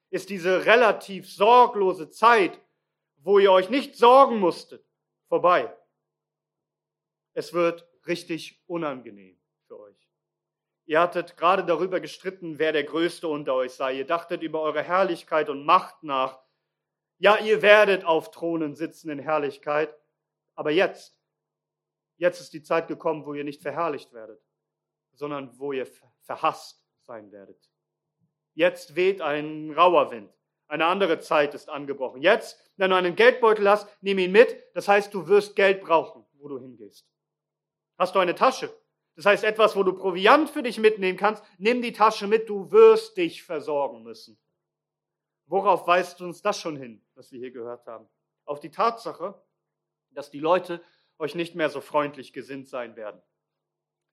ist 0.10 0.32
diese 0.32 0.66
relativ 0.66 1.32
sorglose 1.32 2.10
Zeit, 2.10 2.60
wo 3.18 3.38
ihr 3.38 3.52
euch 3.52 3.70
nicht 3.70 3.96
sorgen 3.96 4.40
musstet, 4.40 4.84
vorbei. 5.28 5.72
Es 7.34 7.54
wird 7.54 7.88
richtig 8.08 8.60
unangenehm 8.66 9.40
für 9.68 9.80
euch. 9.80 10.10
Ihr 10.86 11.00
hattet 11.00 11.38
gerade 11.38 11.64
darüber 11.64 12.00
gestritten, 12.00 12.58
wer 12.58 12.72
der 12.72 12.86
Größte 12.86 13.28
unter 13.28 13.54
euch 13.54 13.74
sei. 13.74 13.94
Ihr 13.94 14.08
dachtet 14.08 14.42
über 14.42 14.62
eure 14.62 14.82
Herrlichkeit 14.82 15.48
und 15.50 15.64
Macht 15.64 16.02
nach. 16.02 16.42
Ja, 17.20 17.38
ihr 17.38 17.62
werdet 17.62 18.04
auf 18.04 18.32
Thronen 18.32 18.74
sitzen 18.74 19.12
in 19.12 19.20
Herrlichkeit. 19.20 19.96
Aber 20.56 20.72
jetzt, 20.72 21.16
jetzt 22.18 22.42
ist 22.42 22.54
die 22.54 22.64
Zeit 22.64 22.88
gekommen, 22.88 23.28
wo 23.28 23.36
ihr 23.36 23.44
nicht 23.44 23.62
verherrlicht 23.62 24.12
werdet, 24.12 24.42
sondern 25.14 25.56
wo 25.60 25.72
ihr 25.72 25.86
verhasst 26.22 26.84
sein 27.04 27.32
werdet. 27.32 27.69
Jetzt 28.54 28.96
weht 28.96 29.22
ein 29.22 29.72
rauer 29.72 30.12
Wind. 30.12 30.32
Eine 30.68 30.86
andere 30.86 31.20
Zeit 31.20 31.56
ist 31.56 31.70
angebrochen. 31.70 32.22
Jetzt, 32.22 32.60
wenn 32.78 32.92
du 32.92 32.96
einen 32.96 33.16
Geldbeutel 33.16 33.68
hast, 33.68 33.88
nimm 34.02 34.20
ihn 34.20 34.32
mit. 34.32 34.56
Das 34.74 34.88
heißt, 34.88 35.14
du 35.14 35.28
wirst 35.28 35.56
Geld 35.56 35.82
brauchen, 35.82 36.26
wo 36.34 36.48
du 36.48 36.60
hingehst. 36.60 37.08
Hast 37.98 38.16
du 38.16 38.20
eine 38.20 38.36
Tasche? 38.36 38.74
Das 39.16 39.26
heißt, 39.26 39.44
etwas, 39.44 39.76
wo 39.76 39.84
du 39.84 39.94
Proviant 39.94 40.50
für 40.50 40.64
dich 40.64 40.80
mitnehmen 40.80 41.18
kannst, 41.18 41.44
nimm 41.58 41.82
die 41.82 41.92
Tasche 41.92 42.28
mit, 42.28 42.48
du 42.48 42.72
wirst 42.72 43.18
dich 43.18 43.44
versorgen 43.44 44.04
müssen. 44.04 44.40
Worauf 45.48 45.88
weist 45.88 46.22
uns 46.22 46.42
das 46.42 46.60
schon 46.62 46.78
hin, 46.78 47.04
was 47.16 47.32
wir 47.32 47.40
hier 47.40 47.52
gehört 47.52 47.86
haben? 47.88 48.08
Auf 48.46 48.60
die 48.60 48.72
Tatsache, 48.72 49.42
dass 50.12 50.30
die 50.30 50.40
Leute 50.40 50.82
euch 51.18 51.36
nicht 51.36 51.56
mehr 51.56 51.70
so 51.70 51.82
freundlich 51.82 52.32
gesinnt 52.32 52.70
sein 52.70 52.96
werden. 52.96 53.22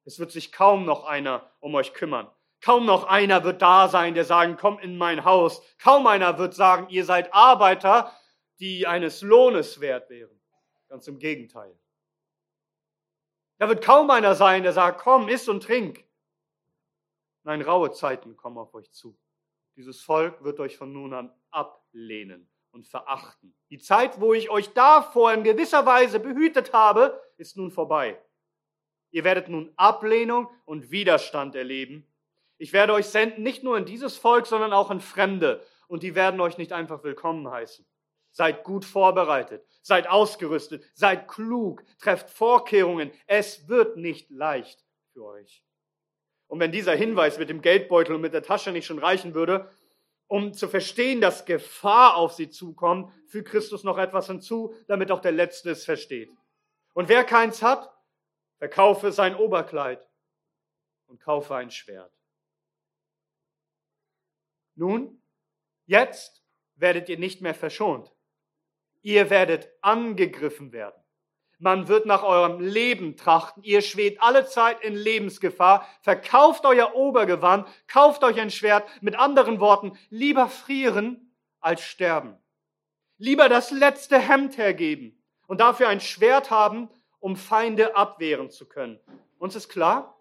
Es 0.04 0.18
wird 0.18 0.32
sich 0.32 0.52
kaum 0.52 0.84
noch 0.86 1.04
einer 1.04 1.50
um 1.60 1.74
euch 1.74 1.92
kümmern. 1.92 2.30
Kaum 2.60 2.86
noch 2.86 3.04
einer 3.04 3.44
wird 3.44 3.62
da 3.62 3.88
sein, 3.88 4.14
der 4.14 4.24
sagen, 4.24 4.56
komm 4.58 4.78
in 4.78 4.96
mein 4.96 5.24
Haus. 5.24 5.62
Kaum 5.78 6.06
einer 6.06 6.38
wird 6.38 6.54
sagen, 6.54 6.88
ihr 6.88 7.04
seid 7.04 7.32
Arbeiter, 7.32 8.12
die 8.58 8.86
eines 8.86 9.22
Lohnes 9.22 9.80
wert 9.80 10.10
wären. 10.10 10.40
Ganz 10.88 11.06
im 11.08 11.18
Gegenteil. 11.18 11.78
Da 13.58 13.68
wird 13.68 13.84
kaum 13.84 14.10
einer 14.10 14.34
sein, 14.34 14.62
der 14.62 14.72
sagt, 14.72 15.00
komm, 15.00 15.28
iss 15.28 15.48
und 15.48 15.62
trink. 15.62 16.04
Nein, 17.44 17.62
raue 17.62 17.92
Zeiten 17.92 18.36
kommen 18.36 18.58
auf 18.58 18.74
euch 18.74 18.90
zu. 18.92 19.16
Dieses 19.76 20.02
Volk 20.02 20.42
wird 20.42 20.58
euch 20.58 20.76
von 20.76 20.92
nun 20.92 21.14
an 21.14 21.32
ablehnen 21.50 22.50
und 22.70 22.86
verachten. 22.86 23.54
Die 23.70 23.78
Zeit, 23.78 24.20
wo 24.20 24.34
ich 24.34 24.50
euch 24.50 24.72
davor 24.72 25.32
in 25.32 25.44
gewisser 25.44 25.86
Weise 25.86 26.18
behütet 26.18 26.72
habe, 26.72 27.22
ist 27.36 27.56
nun 27.56 27.70
vorbei. 27.70 28.20
Ihr 29.10 29.24
werdet 29.24 29.48
nun 29.48 29.72
Ablehnung 29.76 30.50
und 30.64 30.90
Widerstand 30.90 31.54
erleben. 31.54 32.06
Ich 32.58 32.72
werde 32.72 32.94
euch 32.94 33.06
senden, 33.06 33.42
nicht 33.42 33.62
nur 33.62 33.76
in 33.76 33.84
dieses 33.84 34.16
Volk, 34.16 34.46
sondern 34.46 34.72
auch 34.72 34.90
in 34.90 35.00
Fremde. 35.00 35.64
Und 35.88 36.02
die 36.02 36.14
werden 36.14 36.40
euch 36.40 36.58
nicht 36.58 36.72
einfach 36.72 37.04
willkommen 37.04 37.50
heißen. 37.50 37.86
Seid 38.30 38.64
gut 38.64 38.84
vorbereitet, 38.84 39.64
seid 39.82 40.08
ausgerüstet, 40.08 40.84
seid 40.94 41.28
klug, 41.28 41.84
trefft 41.98 42.28
Vorkehrungen. 42.28 43.10
Es 43.26 43.68
wird 43.68 43.96
nicht 43.96 44.30
leicht 44.30 44.84
für 45.12 45.24
euch. 45.24 45.64
Und 46.46 46.60
wenn 46.60 46.72
dieser 46.72 46.94
Hinweis 46.94 47.38
mit 47.38 47.48
dem 47.48 47.62
Geldbeutel 47.62 48.14
und 48.14 48.20
mit 48.20 48.34
der 48.34 48.42
Tasche 48.42 48.72
nicht 48.72 48.86
schon 48.86 48.98
reichen 48.98 49.34
würde, 49.34 49.70
um 50.28 50.52
zu 50.52 50.68
verstehen, 50.68 51.20
dass 51.20 51.44
Gefahr 51.44 52.16
auf 52.16 52.32
sie 52.32 52.50
zukommt, 52.50 53.12
fügt 53.26 53.48
Christus 53.48 53.84
noch 53.84 53.98
etwas 53.98 54.26
hinzu, 54.26 54.74
damit 54.88 55.10
auch 55.10 55.20
der 55.20 55.32
Letzte 55.32 55.70
es 55.70 55.84
versteht. 55.84 56.30
Und 56.94 57.08
wer 57.08 57.24
keins 57.24 57.62
hat, 57.62 57.92
verkaufe 58.58 59.12
sein 59.12 59.36
Oberkleid 59.36 60.08
und 61.06 61.20
kaufe 61.20 61.54
ein 61.54 61.70
Schwert. 61.70 62.15
Nun, 64.76 65.20
jetzt 65.86 66.44
werdet 66.76 67.08
ihr 67.08 67.18
nicht 67.18 67.40
mehr 67.40 67.54
verschont. 67.54 68.12
Ihr 69.02 69.30
werdet 69.30 69.68
angegriffen 69.80 70.72
werden. 70.72 71.02
Man 71.58 71.88
wird 71.88 72.04
nach 72.04 72.22
eurem 72.22 72.60
Leben 72.60 73.16
trachten. 73.16 73.62
Ihr 73.62 73.80
schwebt 73.80 74.22
alle 74.22 74.46
Zeit 74.46 74.82
in 74.82 74.94
Lebensgefahr. 74.94 75.88
Verkauft 76.02 76.66
euer 76.66 76.94
Obergewand, 76.94 77.66
kauft 77.88 78.22
euch 78.24 78.38
ein 78.38 78.50
Schwert. 78.50 78.86
Mit 79.00 79.18
anderen 79.18 79.58
Worten, 79.58 79.98
lieber 80.10 80.48
frieren 80.48 81.32
als 81.60 81.82
sterben. 81.82 82.36
Lieber 83.16 83.48
das 83.48 83.70
letzte 83.70 84.18
Hemd 84.18 84.58
hergeben 84.58 85.22
und 85.46 85.60
dafür 85.60 85.88
ein 85.88 86.00
Schwert 86.00 86.50
haben, 86.50 86.90
um 87.20 87.36
Feinde 87.36 87.96
abwehren 87.96 88.50
zu 88.50 88.68
können. 88.68 89.00
Uns 89.38 89.56
ist 89.56 89.70
klar, 89.70 90.18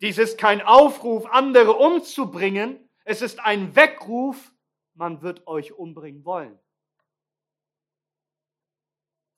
dies 0.00 0.16
ist 0.16 0.38
kein 0.38 0.62
Aufruf, 0.62 1.26
andere 1.26 1.74
umzubringen. 1.74 2.83
Es 3.04 3.22
ist 3.22 3.40
ein 3.40 3.76
Weckruf, 3.76 4.52
man 4.94 5.22
wird 5.22 5.46
euch 5.46 5.72
umbringen 5.72 6.24
wollen. 6.24 6.58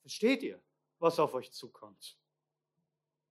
Versteht 0.01 0.41
ihr, 0.41 0.61
was 0.99 1.19
auf 1.19 1.33
euch 1.33 1.51
zukommt? 1.51 2.17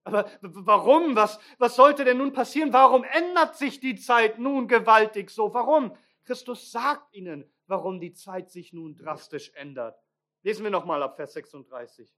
Aber 0.05 0.31
warum? 0.40 1.16
Was, 1.16 1.40
was 1.59 1.75
sollte 1.75 2.05
denn 2.05 2.19
nun 2.19 2.33
passieren? 2.33 2.73
Warum 2.73 3.02
ändert 3.02 3.57
sich 3.57 3.81
die 3.81 3.97
Zeit 3.97 4.38
nun 4.38 4.69
gewaltig 4.69 5.31
so? 5.31 5.52
Warum? 5.52 5.97
Christus 6.25 6.71
sagt 6.71 7.12
ihnen, 7.14 7.50
warum 7.66 7.99
die 7.99 8.12
Zeit 8.12 8.50
sich 8.50 8.73
nun 8.73 8.95
drastisch 8.97 9.52
ändert. 9.55 9.99
Lesen 10.43 10.62
wir 10.62 10.71
nochmal 10.71 11.02
ab 11.02 11.16
Vers 11.16 11.33
36. 11.33 12.09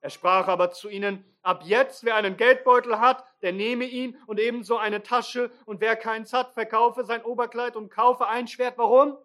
Er 0.00 0.10
sprach 0.10 0.48
aber 0.48 0.72
zu 0.72 0.88
ihnen, 0.88 1.24
ab 1.42 1.62
jetzt, 1.64 2.04
wer 2.04 2.16
einen 2.16 2.36
Geldbeutel 2.36 2.98
hat, 2.98 3.24
der 3.42 3.52
nehme 3.52 3.84
ihn 3.84 4.16
und 4.26 4.40
ebenso 4.40 4.76
eine 4.76 5.02
Tasche, 5.02 5.50
und 5.66 5.80
wer 5.80 5.96
keins 5.96 6.32
hat, 6.32 6.54
verkaufe 6.54 7.04
sein 7.04 7.24
Oberkleid 7.24 7.76
und 7.76 7.90
kaufe 7.90 8.26
ein 8.28 8.48
Schwert. 8.48 8.78
Warum? 8.78 9.18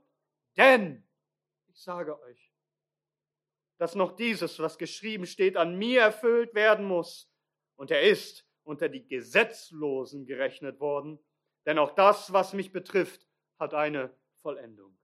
Denn, 0.57 1.07
ich 1.67 1.79
sage 1.79 2.19
euch, 2.21 2.51
dass 3.77 3.95
noch 3.95 4.15
dieses, 4.15 4.59
was 4.59 4.77
geschrieben 4.77 5.25
steht, 5.25 5.55
an 5.55 5.77
mir 5.77 6.01
erfüllt 6.01 6.55
werden 6.55 6.85
muss. 6.85 7.29
Und 7.75 7.91
er 7.91 8.01
ist 8.01 8.45
unter 8.63 8.89
die 8.89 9.07
Gesetzlosen 9.07 10.25
gerechnet 10.25 10.79
worden, 10.79 11.19
denn 11.65 11.77
auch 11.77 11.91
das, 11.91 12.33
was 12.33 12.53
mich 12.53 12.71
betrifft, 12.71 13.27
hat 13.59 13.73
eine 13.73 14.15
Vollendung. 14.41 14.97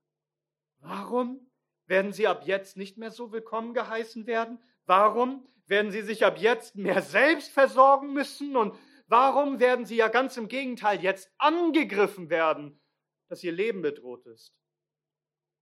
Warum 0.80 1.50
werden 1.86 2.12
sie 2.12 2.28
ab 2.28 2.44
jetzt 2.46 2.78
nicht 2.78 2.98
mehr 2.98 3.12
so 3.12 3.32
willkommen 3.32 3.74
geheißen 3.74 4.26
werden? 4.28 4.62
Warum 4.86 5.48
werden 5.66 5.92
sie 5.92 6.02
sich 6.02 6.26
ab 6.26 6.38
jetzt 6.40 6.76
mehr 6.76 7.02
selbst 7.02 7.52
versorgen 7.52 8.14
müssen? 8.14 8.56
Und 8.56 8.76
warum 9.08 9.60
werden 9.60 9.86
sie 9.86 9.96
ja 9.96 10.08
ganz 10.08 10.38
im 10.38 10.48
Gegenteil 10.48 11.02
jetzt 11.02 11.32
angegriffen 11.38 12.30
werden, 12.30 12.82
dass 13.30 13.44
ihr 13.44 13.52
Leben 13.52 13.82
bedroht 13.82 14.26
ist? 14.26 14.56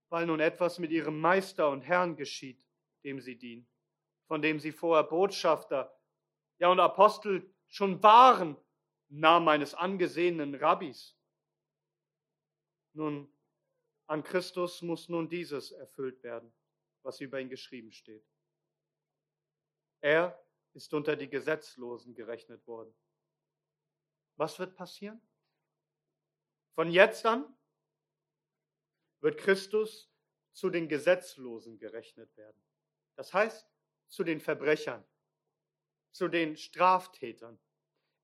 Weil 0.10 0.26
nun 0.26 0.40
etwas 0.40 0.80
mit 0.80 0.92
ihrem 0.92 1.20
Meister 1.20 1.70
und 1.70 1.82
Herrn 1.82 2.16
geschieht, 2.16 2.64
dem 3.04 3.20
sie 3.22 3.38
dienen, 3.38 3.68
von 4.28 4.42
dem 4.42 4.60
sie 4.60 4.72
vorher 4.72 5.04
Botschafter, 5.04 5.98
ja 6.60 6.70
und 6.70 6.80
Apostel 6.80 7.54
schon 7.68 8.02
waren, 8.04 8.58
Namen 9.10 9.50
eines 9.50 9.74
angesehenen 9.74 10.56
Rabbis. 10.56 11.18
Nun, 12.94 13.32
an 14.08 14.24
Christus 14.24 14.82
muss 14.82 15.10
nun 15.10 15.30
dieses 15.30 15.72
erfüllt 15.72 16.24
werden, 16.24 16.54
was 17.04 17.20
über 17.20 17.40
ihn 17.40 17.50
geschrieben 17.50 17.92
steht. 17.92 18.26
Er 20.02 20.42
ist 20.74 20.94
unter 20.94 21.16
die 21.16 21.30
Gesetzlosen 21.30 22.14
gerechnet 22.14 22.66
worden. 22.68 22.94
Was 24.36 24.60
wird 24.60 24.76
passieren? 24.76 25.22
Von 26.74 26.90
jetzt 26.90 27.26
an 27.26 27.46
wird 29.20 29.38
Christus 29.38 30.12
zu 30.54 30.70
den 30.70 30.88
Gesetzlosen 30.88 31.78
gerechnet 31.78 32.36
werden. 32.38 32.62
Das 33.16 33.34
heißt, 33.34 33.70
zu 34.08 34.24
den 34.24 34.40
Verbrechern, 34.40 35.06
zu 36.12 36.28
den 36.28 36.58
Straftätern. 36.58 37.60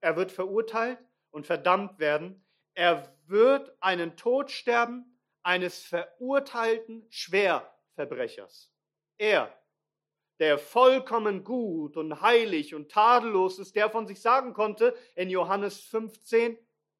Er 0.01 0.15
wird 0.15 0.31
verurteilt 0.31 0.99
und 1.31 1.47
verdammt 1.47 1.99
werden. 1.99 2.45
Er 2.73 3.15
wird 3.25 3.75
einen 3.81 4.17
Tod 4.17 4.51
sterben 4.51 5.19
eines 5.43 5.83
verurteilten 5.83 7.05
Schwerverbrechers. 7.09 8.71
Er 9.17 9.57
der 10.39 10.59
vollkommen 10.59 11.43
gut 11.43 11.97
und 11.97 12.21
heilig 12.21 12.75
und 12.75 12.91
tadellos 12.91 13.59
ist, 13.59 13.75
der 13.75 13.89
von 13.89 14.05
sich 14.05 14.21
sagen 14.21 14.53
konnte 14.53 14.95
in 15.15 15.29
Johannes 15.29 15.81
15, 15.81 16.57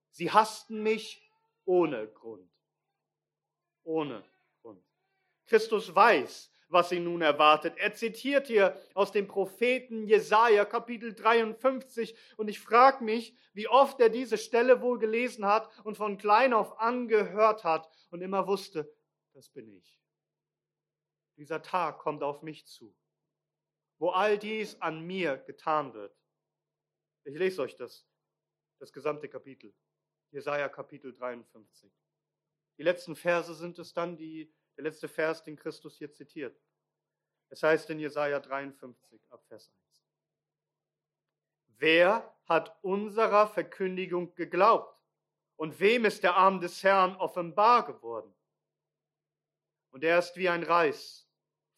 sie 0.10 0.32
hassten 0.32 0.82
mich 0.82 1.32
ohne 1.66 2.08
Grund. 2.08 2.50
Ohne 3.84 4.24
Grund. 4.62 4.84
Christus 5.46 5.94
weiß, 5.94 6.52
was 6.70 6.92
ihn 6.92 7.04
nun 7.04 7.22
erwartet. 7.22 7.78
Er 7.78 7.94
zitiert 7.94 8.48
hier 8.48 8.80
aus 8.94 9.12
dem 9.12 9.28
Propheten 9.28 10.08
Jesaja 10.08 10.66
Kapitel 10.66 11.14
53 11.14 12.18
und 12.38 12.50
ich 12.50 12.60
frage 12.60 13.04
mich, 13.04 13.36
wie 13.54 13.68
oft 13.68 14.00
er 14.00 14.10
diese 14.10 14.38
Stelle 14.38 14.82
wohl 14.82 15.00
gelesen 15.00 15.46
hat 15.46 15.70
und 15.86 15.96
von 15.96 16.18
klein 16.18 16.54
auf 16.54 16.80
angehört 16.80 17.64
hat 17.64 17.90
und 18.10 18.22
immer 18.22 18.48
wusste, 18.48 18.92
das 19.34 19.50
bin 19.50 19.70
ich. 19.70 20.00
Dieser 21.38 21.62
Tag 21.62 22.00
kommt 22.00 22.24
auf 22.24 22.42
mich 22.42 22.66
zu 22.66 22.96
wo 24.00 24.10
all 24.10 24.38
dies 24.38 24.80
an 24.82 25.02
mir 25.02 25.38
getan 25.38 25.94
wird. 25.94 26.16
Ich 27.24 27.36
lese 27.36 27.62
euch 27.62 27.76
das, 27.76 28.08
das 28.80 28.94
gesamte 28.94 29.28
Kapitel, 29.28 29.74
Jesaja 30.32 30.70
Kapitel 30.70 31.14
53. 31.14 31.92
Die 32.78 32.84
letzten 32.84 33.16
Verse 33.16 33.54
sind 33.56 33.80
es 33.80 33.94
dann, 33.94 34.16
die, 34.16 34.54
der 34.76 34.84
letzte 34.84 35.08
Vers, 35.08 35.44
den 35.44 35.56
Christus 35.56 35.98
hier 35.98 36.12
zitiert. 36.12 36.60
Es 37.50 37.64
heißt 37.64 37.90
in 37.90 38.00
Jesaja 38.00 38.40
53 38.40 39.32
ab 39.32 39.44
Vers 39.48 39.70
1. 39.70 40.06
Wer 41.80 42.36
hat 42.46 42.78
unserer 42.84 43.48
Verkündigung 43.48 44.36
geglaubt? 44.36 44.96
Und 45.56 45.80
wem 45.80 46.06
ist 46.06 46.24
der 46.24 46.36
Arm 46.36 46.60
des 46.62 46.84
Herrn 46.84 47.16
offenbar 47.16 47.86
geworden? 47.86 48.34
Und 49.90 50.04
er 50.04 50.20
ist 50.20 50.36
wie 50.38 50.50
ein 50.50 50.64
Reis 50.64 51.28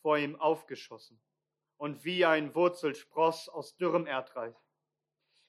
vor 0.02 0.18
ihm 0.18 0.36
aufgeschossen 0.36 1.22
und 1.80 2.04
wie 2.04 2.26
ein 2.26 2.54
Wurzelspross 2.54 3.48
aus 3.48 3.78
dürrem 3.78 4.06
Erdreich. 4.06 4.54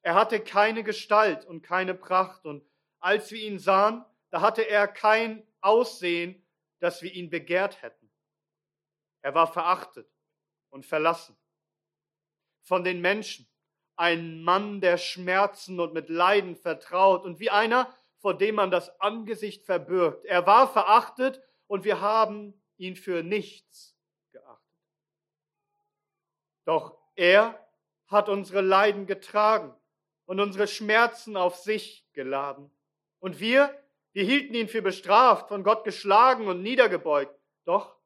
Er 0.03 0.15
hatte 0.15 0.41
keine 0.41 0.85
Gestalt 0.85 1.45
und 1.45 1.63
keine 1.63 1.93
Pracht, 1.93 2.47
und 2.47 2.65
als 3.01 3.33
wir 3.33 3.43
ihn 3.43 3.59
sahen, 3.59 4.05
da 4.31 4.41
hatte 4.41 4.63
er 4.63 4.87
kein 4.87 5.47
Aussehen, 5.61 6.47
dass 6.79 7.03
wir 7.03 7.13
ihn 7.13 7.31
begehrt 7.31 7.83
hätten. 7.83 8.11
Er 9.23 9.35
war 9.35 9.53
verachtet 9.53 10.09
und 10.71 10.87
verlassen 10.87 11.37
von 12.63 12.85
den 12.85 13.01
Menschen, 13.01 13.49
ein 13.97 14.43
Mann 14.43 14.81
der 14.81 14.99
Schmerzen 14.99 15.81
und 15.81 15.93
mit 15.93 16.09
Leiden 16.09 16.55
vertraut 16.55 17.25
und 17.25 17.41
wie 17.41 17.51
einer, 17.51 17.93
vor 18.19 18.39
dem 18.39 18.55
man 18.55 18.71
das 18.71 19.01
Angesicht 19.01 19.65
verbirgt. 19.65 20.25
Er 20.27 20.47
war 20.47 20.73
verachtet 20.73 21.43
und 21.67 21.85
wir 21.85 22.01
haben 22.01 22.63
ihn 22.77 22.95
für 22.95 23.25
nichts 23.25 23.90
doch 26.71 26.97
er 27.17 27.69
hat 28.07 28.29
unsere 28.29 28.61
Leiden 28.61 29.07
getragen 29.07 29.75
und 30.25 30.39
unsere 30.39 30.69
Schmerzen 30.69 31.37
auf 31.37 31.57
sich 31.57 32.07
geladen. 32.13 32.71
Und 33.19 33.41
wir, 33.41 33.77
wir 34.13 34.23
hielten 34.23 34.55
ihn 34.55 34.69
für 34.69 34.81
bestraft, 34.81 35.49
von 35.49 35.65
Gott 35.65 35.83
geschlagen 35.83 36.47
und 36.47 36.63
niedergebeugt. 36.63 37.37
Doch 37.65 37.97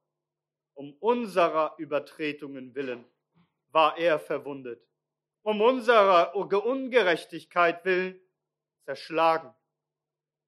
um 0.72 0.94
unserer 0.94 1.74
Übertretungen 1.77 2.74
willen 2.74 3.05
war 3.68 3.98
er 3.98 4.18
verwundet, 4.18 4.83
um 5.42 5.61
unserer 5.61 6.35
Ungerechtigkeit 6.35 7.85
willen 7.85 8.18
zerschlagen. 8.87 9.55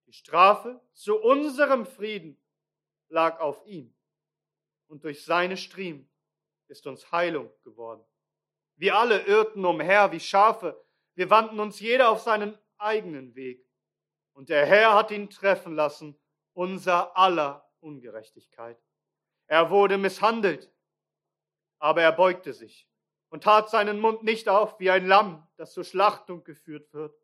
Die 0.07 0.15
Strafe 0.15 0.81
zu 0.95 1.21
unserem 1.21 1.85
Frieden 1.85 2.41
lag 3.09 3.41
auf 3.41 3.67
ihm, 3.67 3.95
und 4.89 5.05
durch 5.05 5.23
seine 5.23 5.59
Striemen 5.59 6.09
ist 6.69 6.87
uns 6.87 7.11
Heilung 7.13 7.51
geworden. 7.63 8.05
Wir 8.77 8.97
alle 8.97 9.23
irrten 9.23 9.65
umher 9.65 10.13
wie 10.13 10.21
Schafe, 10.21 10.83
wir 11.15 11.31
wandten 11.31 11.61
uns 11.61 11.81
jeder 11.81 12.11
auf 12.11 12.21
seinen 12.21 12.59
eigenen 12.77 13.35
Weg. 13.35 13.67
Und 14.35 14.51
der 14.51 14.67
Herr 14.67 14.95
hat 14.95 15.11
ihn 15.11 15.31
treffen 15.31 15.75
lassen, 15.75 16.19
unser 16.53 17.17
aller 17.17 17.71
Ungerechtigkeit. 17.81 18.79
Er 19.47 19.71
wurde 19.71 19.97
misshandelt, 19.97 20.71
aber 21.79 22.03
er 22.03 22.13
beugte 22.13 22.53
sich 22.53 22.89
und 23.29 23.45
tat 23.45 23.71
seinen 23.71 24.01
Mund 24.01 24.23
nicht 24.23 24.49
auf 24.49 24.79
wie 24.79 24.91
ein 24.91 25.07
Lamm, 25.07 25.47
das 25.57 25.73
zur 25.73 25.85
Schlachtung 25.85 26.45
geführt 26.45 26.93
wird, 26.93 27.17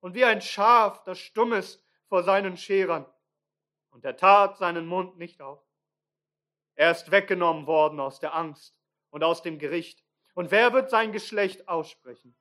und 0.00 0.14
wie 0.14 0.24
ein 0.24 0.42
Schaf, 0.42 1.02
das 1.04 1.18
stumm 1.18 1.54
ist 1.54 1.82
vor 2.08 2.22
seinen 2.22 2.56
Scherern. 2.56 3.06
Und 3.90 4.04
er 4.04 4.16
tat 4.16 4.58
seinen 4.58 4.86
Mund 4.86 5.16
nicht 5.16 5.40
auf. 5.40 5.64
Er 6.74 6.90
ist 6.90 7.10
weggenommen 7.10 7.66
worden 7.66 8.00
aus 8.00 8.20
der 8.20 8.34
Angst 8.34 8.76
und 9.14 9.22
aus 9.22 9.42
dem 9.42 9.60
Gericht. 9.60 10.02
Und 10.34 10.50
wer 10.50 10.72
wird 10.72 10.90
sein 10.90 11.12
Geschlecht 11.12 11.68
aussprechen? 11.68 12.34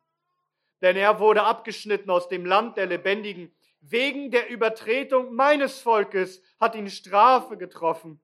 Denn 0.81 0.97
er 0.97 1.19
wurde 1.19 1.43
abgeschnitten 1.43 2.09
aus 2.09 2.29
dem 2.29 2.47
Land 2.47 2.77
der 2.77 2.88
Lebendigen. 2.88 3.53
Wegen 3.79 4.31
der 4.31 4.49
Übertretung 4.49 5.36
meines 5.36 5.81
Volkes 5.81 6.41
hat 6.59 6.73
ihn 6.73 6.89
Strafe 6.89 7.57
getroffen. 7.57 8.19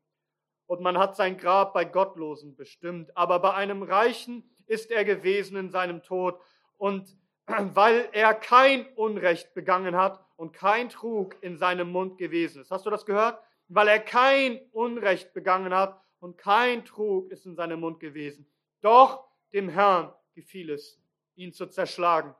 Und 0.65 0.81
man 0.81 0.97
hat 0.97 1.15
sein 1.15 1.37
Grab 1.37 1.75
bei 1.75 1.85
Gottlosen 1.85 2.55
bestimmt. 2.55 3.15
Aber 3.15 3.37
bei 3.37 3.53
einem 3.53 3.83
Reichen 3.83 4.49
ist 4.65 4.89
er 4.89 5.05
gewesen 5.05 5.55
in 5.55 5.69
seinem 5.69 6.01
Tod. 6.01 6.41
Und 6.77 7.15
weil 7.45 8.09
er 8.13 8.33
kein 8.33 8.87
Unrecht 8.95 9.53
begangen 9.53 9.95
hat 9.95 10.25
und 10.37 10.53
kein 10.53 10.89
Trug 10.89 11.37
in 11.41 11.59
seinem 11.59 11.91
Mund 11.91 12.17
gewesen 12.17 12.63
ist. 12.63 12.71
Hast 12.71 12.87
du 12.87 12.89
das 12.89 13.05
gehört? 13.05 13.39
Weil 13.67 13.87
er 13.89 13.99
kein 13.99 14.59
Unrecht 14.71 15.35
begangen 15.35 15.75
hat 15.75 16.01
und 16.19 16.37
kein 16.37 16.85
Trug 16.85 17.31
ist 17.31 17.45
in 17.45 17.55
seinem 17.55 17.79
Mund 17.79 17.99
gewesen. 17.99 18.49
Doch 18.81 19.27
dem 19.53 19.69
Herrn 19.69 20.13
gefiel 20.33 20.69
es, 20.69 21.01
ihn 21.35 21.53
zu 21.53 21.67
zerschlagen. 21.67 22.35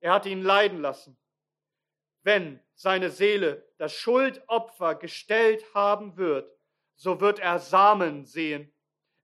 Er 0.00 0.12
hatte 0.12 0.28
ihn 0.28 0.42
leiden 0.42 0.80
lassen. 0.80 1.16
Wenn 2.22 2.60
seine 2.74 3.10
Seele 3.10 3.66
das 3.78 3.92
Schuldopfer 3.92 4.94
gestellt 4.94 5.64
haben 5.74 6.16
wird, 6.16 6.50
so 6.94 7.20
wird 7.20 7.38
er 7.38 7.58
Samen 7.58 8.24
sehen. 8.26 8.72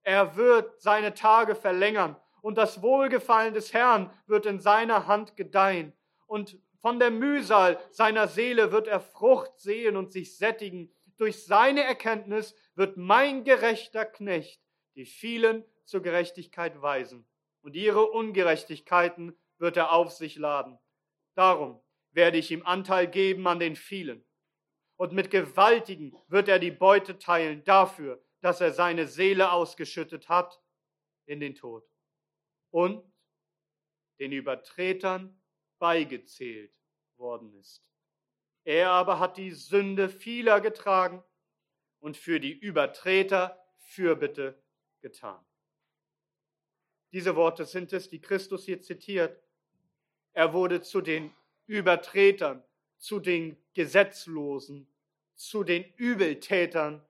Er 0.03 0.37
wird 0.37 0.81
seine 0.81 1.15
Tage 1.15 1.55
verlängern 1.55 2.17
und 2.41 2.57
das 2.57 2.81
Wohlgefallen 2.81 3.55
des 3.55 3.73
Herrn 3.73 4.11
wird 4.27 4.47
in 4.47 4.61
seiner 4.61 5.07
Hand 5.07 5.37
gedeihen. 5.37 5.93
Und 6.27 6.59
von 6.81 6.99
der 6.99 7.11
Mühsal 7.11 7.79
seiner 7.91 8.29
Seele 8.29 8.73
wird 8.73 8.87
er 8.87 9.01
Frucht 9.01 9.59
sehen 9.59 9.97
und 9.97 10.13
sich 10.13 10.37
sättigen 10.37 10.95
durch 11.17 11.45
seine 11.45 11.83
Erkenntnis 11.83 12.55
wird 12.77 12.97
mein 12.97 13.45
gerechter 13.45 14.05
Knecht 14.05 14.61
die 14.95 15.07
vielen 15.07 15.65
zur 15.85 16.03
Gerechtigkeit 16.03 16.81
weisen 16.81 17.29
und 17.63 17.75
ihre 17.75 18.11
Ungerechtigkeiten 18.11 19.37
wird 19.59 19.77
er 19.77 19.93
auf 19.93 20.13
sich 20.13 20.37
laden. 20.37 20.79
Darum 21.35 21.83
werde 22.13 22.39
ich 22.39 22.51
ihm 22.51 22.65
Anteil 22.65 23.07
geben 23.07 23.47
an 23.47 23.59
den 23.59 23.77
vielen. 23.77 24.25
Und 24.97 25.13
mit 25.13 25.31
Gewaltigen 25.31 26.15
wird 26.29 26.49
er 26.49 26.59
die 26.59 26.71
Beute 26.71 27.19
teilen 27.19 27.63
dafür, 27.65 28.25
dass 28.41 28.61
er 28.61 28.73
seine 28.73 29.07
Seele 29.07 29.53
ausgeschüttet 29.53 30.29
hat 30.29 30.63
in 31.27 31.41
den 31.41 31.55
Tod. 31.55 31.87
Und 32.71 33.05
den 34.19 34.33
Übertretern 34.33 35.43
beigezählt 35.79 36.73
worden 37.17 37.53
ist. 37.55 37.85
Er 38.65 38.91
aber 38.91 39.19
hat 39.19 39.37
die 39.37 39.51
Sünde 39.51 40.09
vieler 40.09 40.61
getragen 40.61 41.23
und 42.01 42.17
für 42.17 42.41
die 42.41 42.53
Übertreter 42.53 43.63
Fürbitte 43.79 44.63
getan. 45.01 45.45
Diese 47.13 47.37
Worte 47.37 47.65
sind 47.65 47.93
es, 47.93 48.09
die 48.09 48.21
Christus 48.21 48.65
hier 48.65 48.83
zitiert. 48.83 49.43
Er 50.33 50.53
wurde 50.53 50.83
zu 50.83 51.01
den 51.01 51.35
Übertretern, 51.67 52.63
zu 52.99 53.21
den 53.21 53.57
Gesetzlosen, 53.75 54.87
zu 55.35 55.65
den 55.65 55.85
Übeltätern 55.95 57.07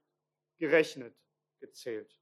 gerechnet, 0.59 1.15
gezählt. 1.61 2.19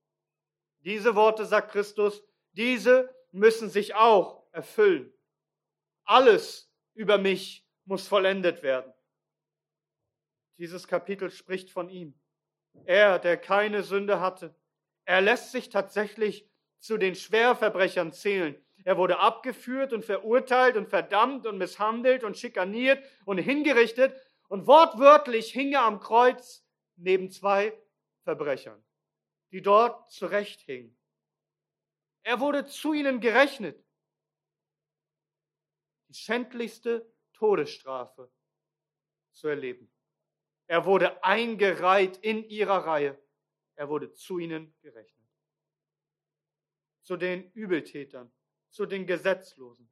Diese 0.81 1.15
Worte, 1.15 1.47
sagt 1.47 1.73
Christus, 1.73 2.23
diese 2.53 3.15
müssen 3.33 3.71
sich 3.71 3.95
auch 3.95 4.47
erfüllen. 4.53 5.13
Alles 6.05 6.71
über 6.95 7.19
mich 7.19 7.67
muss 7.85 8.07
vollendet 8.07 8.63
werden. 8.63 8.93
Dieses 10.59 10.87
Kapitel 10.87 11.31
spricht 11.31 11.71
von 11.71 11.89
ihm. 11.89 12.15
Er, 12.85 13.19
der 13.19 13.37
keine 13.37 13.83
Sünde 13.83 14.21
hatte, 14.21 14.55
er 15.05 15.21
lässt 15.21 15.53
sich 15.53 15.69
tatsächlich 15.69 16.49
zu 16.79 16.99
den 16.99 17.15
Schwerverbrechern 17.15 18.13
zählen. 18.13 18.61
Er 18.85 18.97
wurde 18.99 19.19
abgeführt 19.19 19.93
und 19.93 20.05
verurteilt 20.05 20.77
und 20.77 20.89
verdammt 20.89 21.47
und 21.47 21.59
misshandelt 21.59 22.25
und 22.25 22.37
schikaniert 22.37 23.03
und 23.25 23.39
hingerichtet 23.39 24.15
und 24.49 24.67
wortwörtlich 24.67 25.53
hing 25.53 25.73
er 25.73 25.85
am 25.85 26.01
Kreuz 26.01 26.67
neben 26.97 27.31
zwei 27.31 27.79
Verbrechern, 28.23 28.85
die 29.53 29.63
dort 29.63 30.11
zurecht 30.11 30.61
hingen. 30.63 30.99
Er 32.23 32.41
wurde 32.41 32.67
zu 32.67 32.93
ihnen 32.93 33.21
gerechnet. 33.21 33.83
Die 36.09 36.15
schändlichste 36.15 37.11
Todesstrafe 37.35 38.31
zu 39.33 39.49
erleben. 39.49 39.94
Er 40.67 40.87
wurde 40.87 41.23
eingereiht 41.23 42.17
in 42.19 42.45
ihrer 42.49 42.87
Reihe. 42.87 43.19
Er 43.77 43.89
wurde 43.89 44.13
zu 44.13 44.39
ihnen 44.39 44.75
gerechnet. 44.81 45.25
Zu 47.03 47.17
den 47.17 47.51
Übeltätern, 47.53 48.33
zu 48.71 48.87
den 48.87 49.07
Gesetzlosen. 49.07 49.91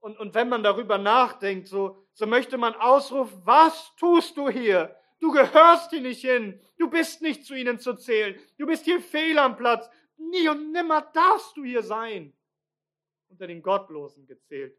Und, 0.00 0.18
und 0.18 0.34
wenn 0.34 0.48
man 0.48 0.62
darüber 0.62 0.98
nachdenkt, 0.98 1.66
so, 1.66 2.06
so 2.12 2.26
möchte 2.26 2.58
man 2.58 2.74
ausrufen, 2.74 3.40
was 3.44 3.94
tust 3.96 4.36
du 4.36 4.48
hier? 4.48 4.94
Du 5.18 5.32
gehörst 5.32 5.90
hier 5.90 6.02
nicht 6.02 6.20
hin. 6.20 6.60
Du 6.76 6.90
bist 6.90 7.22
nicht 7.22 7.46
zu 7.46 7.54
ihnen 7.54 7.78
zu 7.78 7.94
zählen. 7.94 8.38
Du 8.58 8.66
bist 8.66 8.84
hier 8.84 9.00
fehl 9.00 9.38
am 9.38 9.56
Platz. 9.56 9.88
Nie 10.16 10.48
und 10.48 10.72
nimmer 10.72 11.00
darfst 11.00 11.56
du 11.56 11.64
hier 11.64 11.82
sein. 11.82 12.36
Unter 13.28 13.46
den 13.46 13.62
Gottlosen 13.62 14.26
gezählt. 14.26 14.78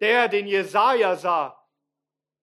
Der, 0.00 0.28
den 0.28 0.48
Jesaja 0.48 1.14
sah, 1.14 1.63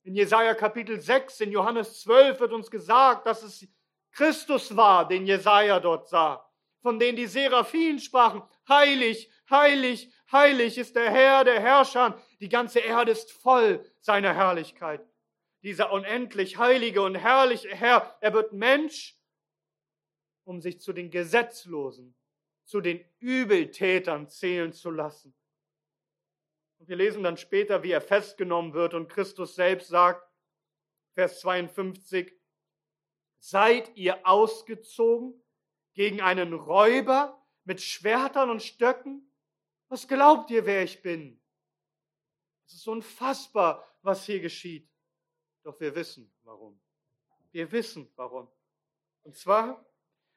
in 0.04 0.16
Jesaja 0.16 0.56
Kapitel 0.56 1.00
6, 1.00 1.42
in 1.42 1.52
Johannes 1.52 2.02
12 2.02 2.40
wird 2.40 2.54
uns 2.54 2.72
gesagt, 2.72 3.28
dass 3.28 3.44
es 3.44 3.68
Christus 4.12 4.76
war, 4.76 5.08
den 5.08 5.26
Jesaja 5.26 5.80
dort 5.80 6.10
sah, 6.10 6.46
von 6.82 7.00
denen 7.00 7.16
die 7.16 7.28
Seraphinen 7.28 8.00
sprachen, 8.00 8.42
heilig, 8.68 9.30
heilig, 9.50 10.12
heilig 10.32 10.78
ist 10.78 10.96
der 10.96 11.12
Herr 11.12 11.44
der 11.44 11.62
Herrscher. 11.62 12.22
Die 12.40 12.50
ganze 12.50 12.80
Erde 12.80 13.12
ist 13.12 13.32
voll 13.32 13.86
seiner 14.00 14.34
Herrlichkeit. 14.34 15.06
Dieser 15.64 15.92
unendlich 15.92 16.58
heilige 16.58 17.04
und 17.04 17.16
herrliche 17.16 17.70
Herr, 17.70 18.18
er 18.20 18.34
wird 18.34 18.52
Mensch, 18.52 19.18
um 20.44 20.60
sich 20.60 20.82
zu 20.82 20.92
den 20.92 21.12
Gesetzlosen, 21.12 22.16
zu 22.66 22.82
den 22.82 23.06
Übeltätern 23.20 24.28
zählen 24.28 24.74
zu 24.74 24.90
lassen. 24.90 25.36
Und 26.82 26.88
wir 26.88 26.96
lesen 26.96 27.22
dann 27.22 27.38
später, 27.38 27.84
wie 27.84 27.92
er 27.92 28.02
festgenommen 28.02 28.74
wird 28.74 28.96
und 28.96 29.08
Christus 29.08 29.54
selbst 29.54 29.90
sagt, 29.90 30.28
Vers 31.14 31.40
52, 31.42 32.36
seid 33.38 33.96
ihr 33.96 34.26
ausgezogen 34.26 35.40
gegen 35.94 36.22
einen 36.22 36.54
Räuber 36.54 37.40
mit 37.66 37.82
Schwertern 37.82 38.50
und 38.50 38.64
Stöcken? 38.64 39.32
Was 39.90 40.08
glaubt 40.08 40.50
ihr, 40.50 40.66
wer 40.66 40.82
ich 40.82 41.04
bin? 41.04 41.40
Es 42.66 42.74
ist 42.74 42.88
unfassbar, 42.88 43.88
was 44.02 44.26
hier 44.26 44.40
geschieht. 44.40 44.90
Doch 45.62 45.80
wir 45.80 45.94
wissen 45.94 46.34
warum. 46.42 46.82
Wir 47.52 47.72
wissen 47.72 48.12
warum. 48.16 48.52
Und 49.22 49.36
zwar, 49.36 49.86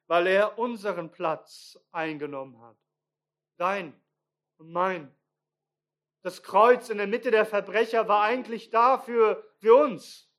weil 0.09 0.27
er 0.27 0.59
unseren 0.59 1.11
Platz 1.11 1.79
eingenommen 1.91 2.61
hat. 2.61 2.77
Dein 3.57 3.99
und 4.59 4.71
mein. 4.71 5.17
Das 6.25 6.43
Kreuz 6.43 6.89
in 6.89 6.97
der 6.97 7.07
Mitte 7.07 7.31
der 7.31 7.45
Verbrecher 7.45 8.09
war 8.09 8.23
eigentlich 8.23 8.71
da 8.71 8.97
für, 8.97 9.47
für 9.59 9.75
uns. 9.75 10.33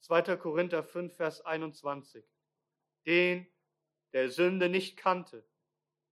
2. 0.00 0.36
Korinther 0.36 0.82
5, 0.82 1.14
Vers 1.14 1.42
21. 1.42 2.24
Den, 3.06 3.46
der 4.12 4.30
Sünde 4.30 4.68
nicht 4.68 4.96
kannte, 4.96 5.46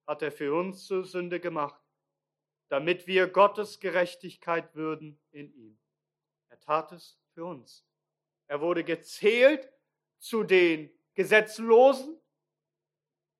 hat 0.06 0.22
er 0.22 0.30
für 0.30 0.54
uns 0.54 0.86
zur 0.86 1.04
Sünde 1.04 1.40
gemacht, 1.40 1.82
damit 2.68 3.08
wir 3.08 3.26
Gottes 3.26 3.80
Gerechtigkeit 3.80 4.76
würden 4.76 5.20
in 5.32 5.52
ihm. 5.52 5.76
Er 6.50 6.60
tat 6.60 6.92
es 6.92 7.18
für 7.34 7.44
uns. 7.44 7.84
Er 8.46 8.60
wurde 8.60 8.84
gezählt 8.84 9.72
zu 10.18 10.44
den 10.44 10.88
Gesetzlosen, 11.14 12.16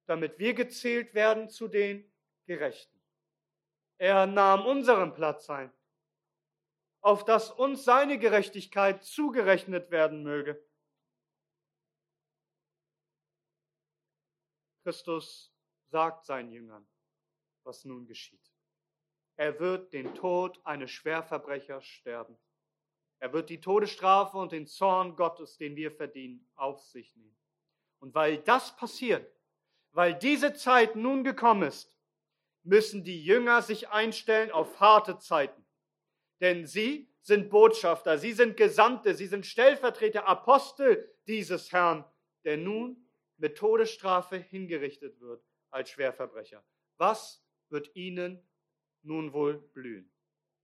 damit 0.07 0.41
wir 0.41 0.53
gezählt 0.55 1.15
werden 1.15 1.49
zu 1.49 1.69
den 1.69 2.13
Gerechten. 2.45 3.02
Er 4.03 4.27
nahm 4.27 4.67
unseren 4.67 5.15
Platz 5.15 5.49
ein, 5.49 5.73
auf 7.03 7.25
dass 7.25 7.53
uns 7.53 7.85
seine 7.85 8.19
Gerechtigkeit 8.19 9.05
zugerechnet 9.05 9.93
werden 9.93 10.25
möge. 10.25 10.61
Christus 14.83 15.55
sagt 15.87 16.25
seinen 16.25 16.51
Jüngern, 16.51 16.85
was 17.63 17.85
nun 17.85 18.05
geschieht. 18.05 18.53
Er 19.37 19.61
wird 19.61 19.93
den 19.93 20.13
Tod 20.17 20.61
eines 20.67 20.91
Schwerverbrechers 20.91 21.85
sterben. 21.85 22.37
Er 23.21 23.33
wird 23.33 23.51
die 23.51 23.61
Todesstrafe 23.61 24.37
und 24.37 24.51
den 24.51 24.67
Zorn 24.67 25.15
Gottes, 25.15 25.59
den 25.59 25.77
wir 25.77 25.93
verdienen, 25.93 26.51
auf 26.57 26.83
sich 26.83 27.15
nehmen. 27.15 27.39
Und 28.01 28.17
weil 28.17 28.39
das 28.39 28.75
passiert, 28.75 29.33
weil 29.93 30.19
diese 30.19 30.55
Zeit 30.55 30.97
nun 30.97 31.23
gekommen 31.23 31.69
ist, 31.69 31.92
müssen 32.63 33.05
die 33.05 33.25
Jünger 33.25 33.63
sich 33.63 33.89
einstellen 33.89 34.51
auf 34.51 34.81
harte 34.81 35.19
Zeiten. 35.19 35.65
Denn 36.41 36.67
sie 36.67 37.13
sind 37.21 37.51
Botschafter, 37.51 38.19
sie 38.19 38.33
sind 38.33 38.57
Gesandte, 38.57 39.15
sie 39.15 39.27
sind 39.27 39.47
Stellvertreter, 39.47 40.27
Apostel 40.27 41.13
dieses 41.27 41.73
Herrn, 41.73 42.05
der 42.45 42.57
nun 42.57 43.09
mit 43.37 43.57
Todesstrafe 43.57 44.37
hingerichtet 44.37 45.21
wird 45.21 45.45
als 45.71 45.91
Schwerverbrecher. 45.91 46.65
Was 46.97 47.45
wird 47.69 47.95
ihnen 47.95 48.47
nun 49.03 49.33
wohl 49.33 49.59
blühen? 49.73 50.13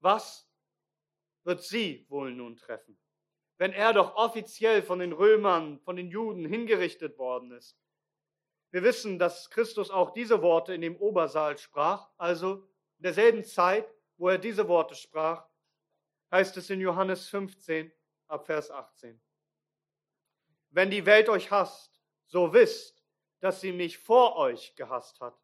Was 0.00 0.48
wird 1.44 1.62
sie 1.62 2.06
wohl 2.08 2.32
nun 2.32 2.56
treffen? 2.56 2.98
Wenn 3.56 3.72
er 3.72 3.92
doch 3.92 4.14
offiziell 4.14 4.82
von 4.82 5.00
den 5.00 5.12
Römern, 5.12 5.80
von 5.80 5.96
den 5.96 6.08
Juden 6.08 6.44
hingerichtet 6.44 7.18
worden 7.18 7.50
ist, 7.52 7.76
wir 8.70 8.82
wissen, 8.82 9.18
dass 9.18 9.50
Christus 9.50 9.90
auch 9.90 10.12
diese 10.12 10.42
Worte 10.42 10.74
in 10.74 10.80
dem 10.80 10.96
Obersaal 10.96 11.56
sprach, 11.58 12.10
also 12.18 12.68
in 12.98 13.02
derselben 13.04 13.44
Zeit, 13.44 13.92
wo 14.16 14.28
er 14.28 14.38
diese 14.38 14.68
Worte 14.68 14.94
sprach, 14.94 15.46
heißt 16.30 16.56
es 16.56 16.68
in 16.68 16.80
Johannes 16.80 17.28
15 17.28 17.90
ab 18.26 18.46
Vers 18.46 18.70
18. 18.70 19.20
Wenn 20.70 20.90
die 20.90 21.06
Welt 21.06 21.28
euch 21.28 21.50
hasst, 21.50 22.02
so 22.26 22.52
wisst, 22.52 23.02
dass 23.40 23.60
sie 23.60 23.72
mich 23.72 23.98
vor 23.98 24.36
euch 24.36 24.74
gehasst 24.76 25.20
hat. 25.20 25.38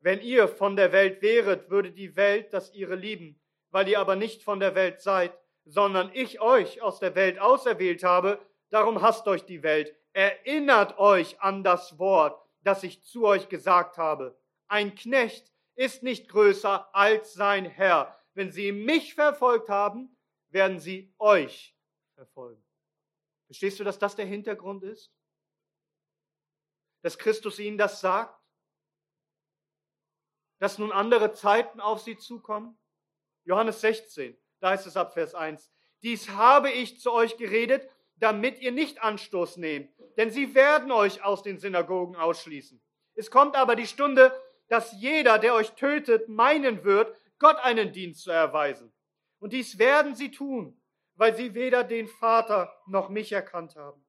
Wenn 0.00 0.20
ihr 0.20 0.48
von 0.48 0.76
der 0.76 0.92
Welt 0.92 1.20
wäret, 1.22 1.70
würde 1.70 1.90
die 1.90 2.14
Welt 2.16 2.52
das 2.52 2.72
ihre 2.72 2.94
lieben, 2.94 3.40
weil 3.70 3.88
ihr 3.88 3.98
aber 3.98 4.16
nicht 4.16 4.42
von 4.42 4.60
der 4.60 4.74
Welt 4.74 5.00
seid, 5.00 5.36
sondern 5.64 6.10
ich 6.14 6.40
euch 6.40 6.80
aus 6.80 7.00
der 7.00 7.14
Welt 7.14 7.38
auserwählt 7.38 8.02
habe, 8.02 8.40
darum 8.70 9.02
hasst 9.02 9.26
euch 9.26 9.44
die 9.44 9.62
Welt. 9.62 9.94
Erinnert 10.12 10.98
euch 10.98 11.40
an 11.40 11.62
das 11.62 11.98
Wort, 11.98 12.40
das 12.62 12.82
ich 12.82 13.04
zu 13.04 13.26
euch 13.26 13.48
gesagt 13.48 13.96
habe. 13.96 14.38
Ein 14.68 14.94
Knecht 14.94 15.52
ist 15.74 16.02
nicht 16.02 16.28
größer 16.28 16.94
als 16.94 17.34
sein 17.34 17.64
Herr. 17.64 18.18
Wenn 18.34 18.50
sie 18.50 18.72
mich 18.72 19.14
verfolgt 19.14 19.68
haben, 19.68 20.16
werden 20.48 20.78
sie 20.78 21.14
euch 21.18 21.76
verfolgen. 22.14 22.62
Verstehst 23.46 23.80
du, 23.80 23.84
dass 23.84 23.98
das 23.98 24.16
der 24.16 24.26
Hintergrund 24.26 24.82
ist? 24.82 25.12
Dass 27.02 27.18
Christus 27.18 27.58
ihnen 27.58 27.78
das 27.78 28.00
sagt? 28.00 28.40
dass 30.60 30.78
nun 30.78 30.92
andere 30.92 31.32
Zeiten 31.32 31.80
auf 31.80 32.00
sie 32.02 32.16
zukommen? 32.16 32.78
Johannes 33.44 33.80
16, 33.80 34.38
da 34.60 34.74
ist 34.74 34.86
es 34.86 34.96
ab 34.96 35.14
Vers 35.14 35.34
1. 35.34 35.72
Dies 36.02 36.28
habe 36.28 36.70
ich 36.70 37.00
zu 37.00 37.12
euch 37.12 37.36
geredet, 37.36 37.90
damit 38.16 38.60
ihr 38.60 38.70
nicht 38.70 39.02
Anstoß 39.02 39.56
nehmt, 39.56 39.90
denn 40.20 40.30
sie 40.30 40.54
werden 40.54 40.92
euch 40.92 41.24
aus 41.24 41.42
den 41.42 41.58
Synagogen 41.58 42.14
ausschließen. 42.14 42.78
Es 43.14 43.30
kommt 43.30 43.56
aber 43.56 43.74
die 43.74 43.86
Stunde, 43.86 44.38
dass 44.68 44.92
jeder, 45.00 45.38
der 45.38 45.54
euch 45.54 45.70
tötet, 45.70 46.28
meinen 46.28 46.84
wird, 46.84 47.16
Gott 47.38 47.56
einen 47.56 47.90
Dienst 47.94 48.24
zu 48.24 48.30
erweisen. 48.30 48.92
Und 49.38 49.54
dies 49.54 49.78
werden 49.78 50.14
sie 50.14 50.30
tun, 50.30 50.78
weil 51.14 51.34
sie 51.34 51.54
weder 51.54 51.84
den 51.84 52.06
Vater 52.06 52.70
noch 52.86 53.08
mich 53.08 53.32
erkannt 53.32 53.76
haben. 53.76 54.04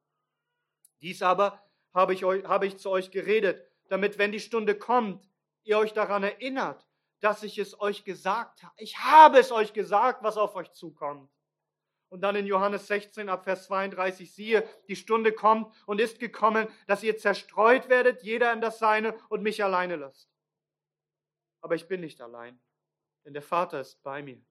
Dies 1.00 1.21
aber 1.21 1.63
habe 1.93 2.13
ich, 2.13 2.26
euch, 2.26 2.43
habe 2.43 2.67
ich 2.67 2.78
zu 2.78 2.89
euch 2.89 3.12
geredet, 3.12 3.65
damit, 3.88 4.17
wenn 4.17 4.34
die 4.34 4.41
Stunde 4.41 4.76
kommt, 4.76 5.26
ihr 5.63 5.78
euch 5.78 5.93
daran 5.93 6.24
erinnert, 6.24 6.86
dass 7.21 7.41
ich 7.41 7.58
es 7.58 7.80
euch 7.80 8.04
gesagt 8.04 8.63
habe. 8.63 8.74
Ich 8.76 8.97
habe 8.97 9.39
es 9.39 9.54
euch 9.54 9.71
gesagt, 9.71 10.24
was 10.24 10.36
auf 10.36 10.56
euch 10.56 10.74
zukommt. 10.74 11.32
Und 12.12 12.19
dann 12.19 12.36
in 12.36 12.45
Johannes 12.45 12.88
16 12.88 13.30
ab 13.30 13.45
Vers 13.45 13.67
32, 13.67 14.34
siehe, 14.34 14.67
die 14.89 14.97
Stunde 14.97 15.32
kommt 15.32 15.74
und 15.86 16.02
ist 16.02 16.19
gekommen, 16.19 16.67
dass 16.86 17.04
ihr 17.04 17.17
zerstreut 17.17 17.88
werdet, 17.88 18.21
jeder 18.21 18.52
in 18.52 18.60
das 18.60 18.80
Seine 18.80 19.17
und 19.30 19.41
mich 19.41 19.63
alleine 19.63 19.95
lasst. 19.95 20.30
Aber 21.62 21.76
ich 21.76 21.88
bin 21.88 22.02
nicht 22.02 22.19
allein, 22.19 22.60
denn 23.24 23.32
der 23.34 23.41
Vater 23.41 23.80
ist 23.80 24.04
bei 24.04 24.21
mir. 24.21 24.43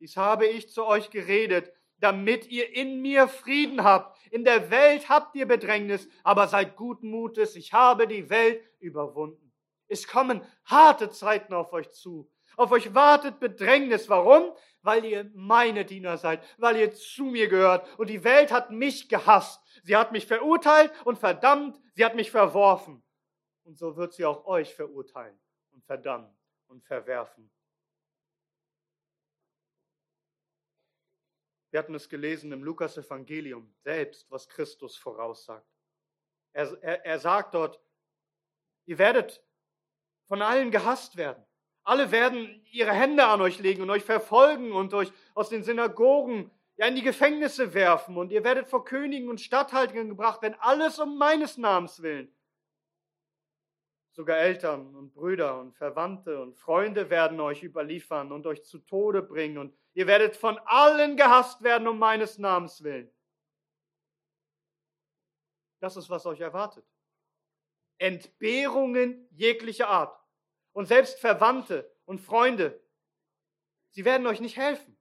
Dies 0.00 0.16
habe 0.16 0.46
ich 0.46 0.68
zu 0.68 0.84
euch 0.84 1.10
geredet, 1.10 1.72
damit 1.98 2.48
ihr 2.48 2.74
in 2.74 3.00
mir 3.02 3.28
Frieden 3.28 3.84
habt. 3.84 4.18
In 4.32 4.44
der 4.44 4.68
Welt 4.72 5.08
habt 5.08 5.36
ihr 5.36 5.46
Bedrängnis, 5.46 6.08
aber 6.24 6.48
seid 6.48 6.74
guten 6.74 7.08
Mutes, 7.08 7.54
ich 7.54 7.72
habe 7.72 8.08
die 8.08 8.28
Welt 8.30 8.68
überwunden. 8.80 9.52
Es 9.86 10.08
kommen 10.08 10.44
harte 10.64 11.10
Zeiten 11.10 11.54
auf 11.54 11.72
euch 11.72 11.92
zu. 11.92 12.28
Auf 12.56 12.72
euch 12.72 12.94
wartet 12.94 13.38
Bedrängnis. 13.38 14.08
Warum? 14.08 14.56
Weil 14.80 15.04
ihr 15.04 15.30
meine 15.34 15.84
Diener 15.84 16.16
seid, 16.16 16.42
weil 16.58 16.76
ihr 16.76 16.92
zu 16.94 17.24
mir 17.24 17.48
gehört. 17.48 17.86
Und 17.98 18.08
die 18.08 18.24
Welt 18.24 18.50
hat 18.50 18.70
mich 18.70 19.08
gehasst. 19.08 19.62
Sie 19.82 19.96
hat 19.96 20.12
mich 20.12 20.26
verurteilt 20.26 20.90
und 21.04 21.18
verdammt. 21.18 21.78
Sie 21.94 22.04
hat 22.04 22.14
mich 22.14 22.30
verworfen. 22.30 23.02
Und 23.64 23.76
so 23.76 23.96
wird 23.96 24.14
sie 24.14 24.24
auch 24.24 24.46
euch 24.46 24.74
verurteilen 24.74 25.38
und 25.72 25.84
verdammen 25.84 26.34
und 26.68 26.82
verwerfen. 26.84 27.50
Wir 31.70 31.80
hatten 31.80 31.94
es 31.94 32.08
gelesen 32.08 32.52
im 32.52 32.64
Lukas-Evangelium 32.64 33.74
selbst, 33.80 34.30
was 34.30 34.48
Christus 34.48 34.96
voraussagt. 34.96 35.68
Er, 36.54 36.82
er, 36.82 37.04
er 37.04 37.18
sagt 37.18 37.52
dort, 37.52 37.78
ihr 38.86 38.96
werdet 38.96 39.44
von 40.24 40.40
allen 40.40 40.70
gehasst 40.70 41.16
werden. 41.16 41.45
Alle 41.86 42.10
werden 42.10 42.60
ihre 42.72 42.92
Hände 42.92 43.24
an 43.24 43.40
euch 43.40 43.60
legen 43.60 43.80
und 43.82 43.90
euch 43.90 44.02
verfolgen 44.02 44.72
und 44.72 44.92
euch 44.92 45.12
aus 45.34 45.50
den 45.50 45.62
Synagogen 45.62 46.50
ja, 46.76 46.86
in 46.86 46.96
die 46.96 47.02
Gefängnisse 47.02 47.74
werfen. 47.74 48.16
Und 48.16 48.32
ihr 48.32 48.42
werdet 48.42 48.66
vor 48.66 48.84
Königen 48.84 49.30
und 49.30 49.40
Statthaltern 49.40 50.08
gebracht 50.08 50.42
werden, 50.42 50.56
alles 50.58 50.98
um 50.98 51.16
meines 51.16 51.58
Namens 51.58 52.02
willen. 52.02 52.34
Sogar 54.10 54.38
Eltern 54.38 54.96
und 54.96 55.14
Brüder 55.14 55.60
und 55.60 55.76
Verwandte 55.76 56.42
und 56.42 56.56
Freunde 56.56 57.08
werden 57.08 57.38
euch 57.38 57.62
überliefern 57.62 58.32
und 58.32 58.48
euch 58.48 58.64
zu 58.64 58.80
Tode 58.80 59.22
bringen. 59.22 59.56
Und 59.56 59.72
ihr 59.94 60.08
werdet 60.08 60.34
von 60.34 60.58
allen 60.64 61.16
gehasst 61.16 61.62
werden 61.62 61.86
um 61.86 62.00
meines 62.00 62.36
Namens 62.36 62.82
willen. 62.82 63.08
Das 65.78 65.96
ist, 65.96 66.10
was 66.10 66.26
euch 66.26 66.40
erwartet. 66.40 66.84
Entbehrungen 67.98 69.28
jeglicher 69.30 69.86
Art 69.86 70.25
und 70.76 70.84
selbst 70.84 71.18
Verwandte 71.20 71.90
und 72.04 72.20
Freunde, 72.20 72.78
sie 73.92 74.04
werden 74.04 74.26
euch 74.26 74.40
nicht 74.40 74.58
helfen. 74.58 74.98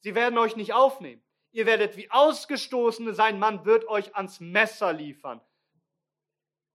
Sie 0.00 0.14
werden 0.14 0.38
euch 0.38 0.56
nicht 0.56 0.72
aufnehmen. 0.72 1.22
Ihr 1.50 1.66
werdet 1.66 1.98
wie 1.98 2.10
Ausgestoßene 2.10 3.12
sein. 3.12 3.38
Man 3.38 3.66
wird 3.66 3.86
euch 3.88 4.16
ans 4.16 4.40
Messer 4.40 4.90
liefern. 4.94 5.42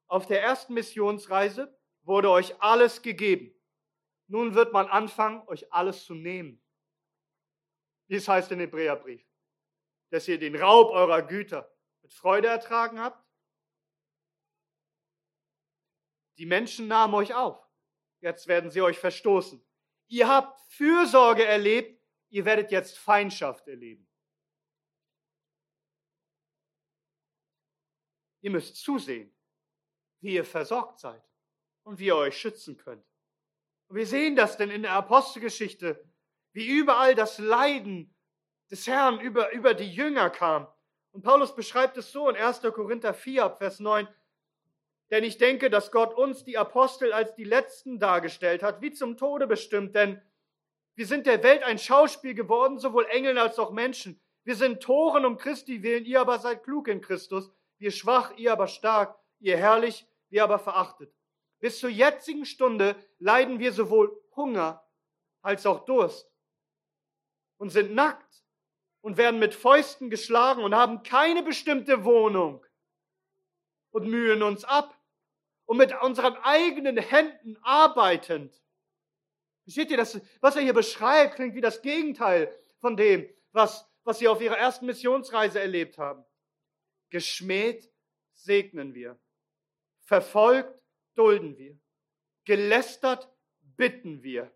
Auf 0.06 0.28
der 0.28 0.44
ersten 0.44 0.76
Missionsreise 0.76 1.76
wurde 2.04 2.30
euch 2.30 2.62
alles 2.62 3.02
gegeben. 3.02 3.60
Nun 4.28 4.54
wird 4.54 4.72
man 4.72 4.86
anfangen, 4.86 5.42
euch 5.48 5.74
alles 5.74 6.06
zu 6.06 6.14
nehmen. 6.14 6.64
Wie 8.06 8.18
es 8.18 8.28
heißt 8.28 8.52
im 8.52 8.60
Hebräerbrief, 8.60 9.28
dass 10.12 10.28
ihr 10.28 10.38
den 10.38 10.56
Raub 10.56 10.92
eurer 10.92 11.24
Güter 11.24 11.76
mit 12.04 12.14
Freude 12.14 12.50
ertragen 12.50 13.00
habt. 13.00 13.26
Die 16.38 16.46
Menschen 16.46 16.88
nahmen 16.88 17.16
euch 17.16 17.34
auf. 17.34 17.67
Jetzt 18.22 18.48
werden 18.48 18.70
sie 18.70 18.82
euch 18.82 18.98
verstoßen. 18.98 19.64
Ihr 20.08 20.28
habt 20.28 20.60
Fürsorge 20.72 21.46
erlebt, 21.46 22.02
ihr 22.30 22.46
werdet 22.46 22.72
jetzt 22.72 22.98
Feindschaft 22.98 23.68
erleben. 23.68 24.08
Ihr 28.42 28.52
müsst 28.52 28.78
zusehen, 28.78 29.36
wie 30.22 30.36
ihr 30.36 30.46
versorgt 30.46 31.00
seid 31.00 31.24
und 31.84 32.00
wie 32.00 32.06
ihr 32.06 32.16
euch 32.16 32.38
schützen 32.38 32.78
könnt. 32.78 33.06
Und 33.88 33.96
wir 33.98 34.08
sehen 34.08 34.36
das 34.36 34.58
denn 34.58 34.70
in 34.70 34.84
der 34.84 34.94
Apostelgeschichte, 34.94 36.04
wie 36.54 36.68
überall 36.68 37.16
das 37.16 37.40
Leiden 37.40 38.14
des 38.70 38.88
Herrn 38.88 39.20
über, 39.20 39.52
über 39.52 39.74
die 39.74 39.92
Jünger 39.92 40.30
kam. 40.30 40.68
Und 41.12 41.24
Paulus 41.24 41.56
beschreibt 41.56 41.98
es 41.98 42.12
so 42.12 42.30
in 42.30 42.36
1. 42.36 42.62
Korinther 42.62 43.14
4, 43.14 43.52
Vers 43.52 43.80
9. 43.80 44.08
Denn 45.10 45.24
ich 45.24 45.38
denke, 45.38 45.70
dass 45.70 45.92
Gott 45.92 46.14
uns, 46.14 46.44
die 46.44 46.58
Apostel, 46.58 47.14
als 47.14 47.34
die 47.36 47.46
Letzten 47.46 48.00
dargestellt 48.00 48.62
hat, 48.62 48.82
wie 48.82 48.92
zum 48.92 49.16
Tode 49.16 49.48
bestimmt. 49.48 49.96
Denn 49.96 50.22
wir 50.96 51.06
sind 51.06 51.26
der 51.26 51.44
Welt 51.44 51.64
ein 51.64 51.80
Schauspiel 51.80 52.34
geworden, 52.34 52.78
sowohl 52.78 53.06
Engeln 53.06 53.38
als 53.38 53.58
auch 53.60 53.72
Menschen. 53.72 54.20
Wir 54.44 54.56
sind 54.56 54.82
Toren 54.82 55.26
um 55.26 55.38
Christi 55.38 55.84
willen, 55.84 56.06
ihr 56.06 56.20
aber 56.20 56.40
seid 56.40 56.64
klug 56.64 56.88
in 56.88 57.02
Christus. 57.02 57.52
Wir 57.78 57.92
schwach, 57.92 58.36
ihr 58.38 58.52
aber 58.52 58.68
stark. 58.68 59.18
Ihr 59.40 59.58
herrlich, 59.58 60.06
wir 60.30 60.44
aber 60.44 60.60
verachtet. 60.60 61.14
Bis 61.60 61.80
zur 61.80 61.90
jetzigen 61.90 62.46
Stunde 62.46 62.96
leiden 63.20 63.60
wir 63.60 63.72
sowohl 63.72 64.20
Hunger 64.36 64.84
als 65.42 65.66
auch 65.66 65.86
Durst 65.86 66.30
und 67.58 67.70
sind 67.70 67.94
nackt 67.94 68.44
und 69.02 69.18
werden 69.18 69.40
mit 69.40 69.54
Fäusten 69.54 70.10
geschlagen 70.10 70.64
und 70.64 70.76
haben 70.76 71.04
keine 71.04 71.44
bestimmte 71.44 72.04
Wohnung 72.04 72.66
und 73.92 74.08
mühen 74.08 74.44
uns 74.44 74.64
ab 74.64 74.97
und 75.68 75.78
mit 75.78 75.94
unseren 76.02 76.36
eigenen 76.38 76.98
Händen 76.98 77.58
arbeitend. 77.62 78.60
Versteht 79.64 79.92
ihr 79.92 79.98
das? 79.98 80.20
Was 80.40 80.56
er 80.56 80.64
hier 80.64 80.74
beschreibt, 80.74 81.36
klingt 81.36 81.54
wie 81.56 81.62
das 81.62 81.82
Gegenteil 81.82 82.58
von 82.80 82.96
dem, 82.98 83.30
was, 83.52 83.86
was 84.04 84.18
sie 84.18 84.30
auf 84.30 84.42
ihrer 84.42 84.58
ersten 84.58 84.86
Missionsreise 84.86 85.60
erlebt 85.60 85.98
haben. 85.98 86.26
Geschmäht 87.10 87.92
segnen 88.34 88.96
wir. 88.96 89.20
Verfolgt 90.00 90.74
dulden 91.16 91.58
wir. 91.58 91.78
Gelästert 92.46 93.30
bitten 93.62 94.24
wir. 94.24 94.52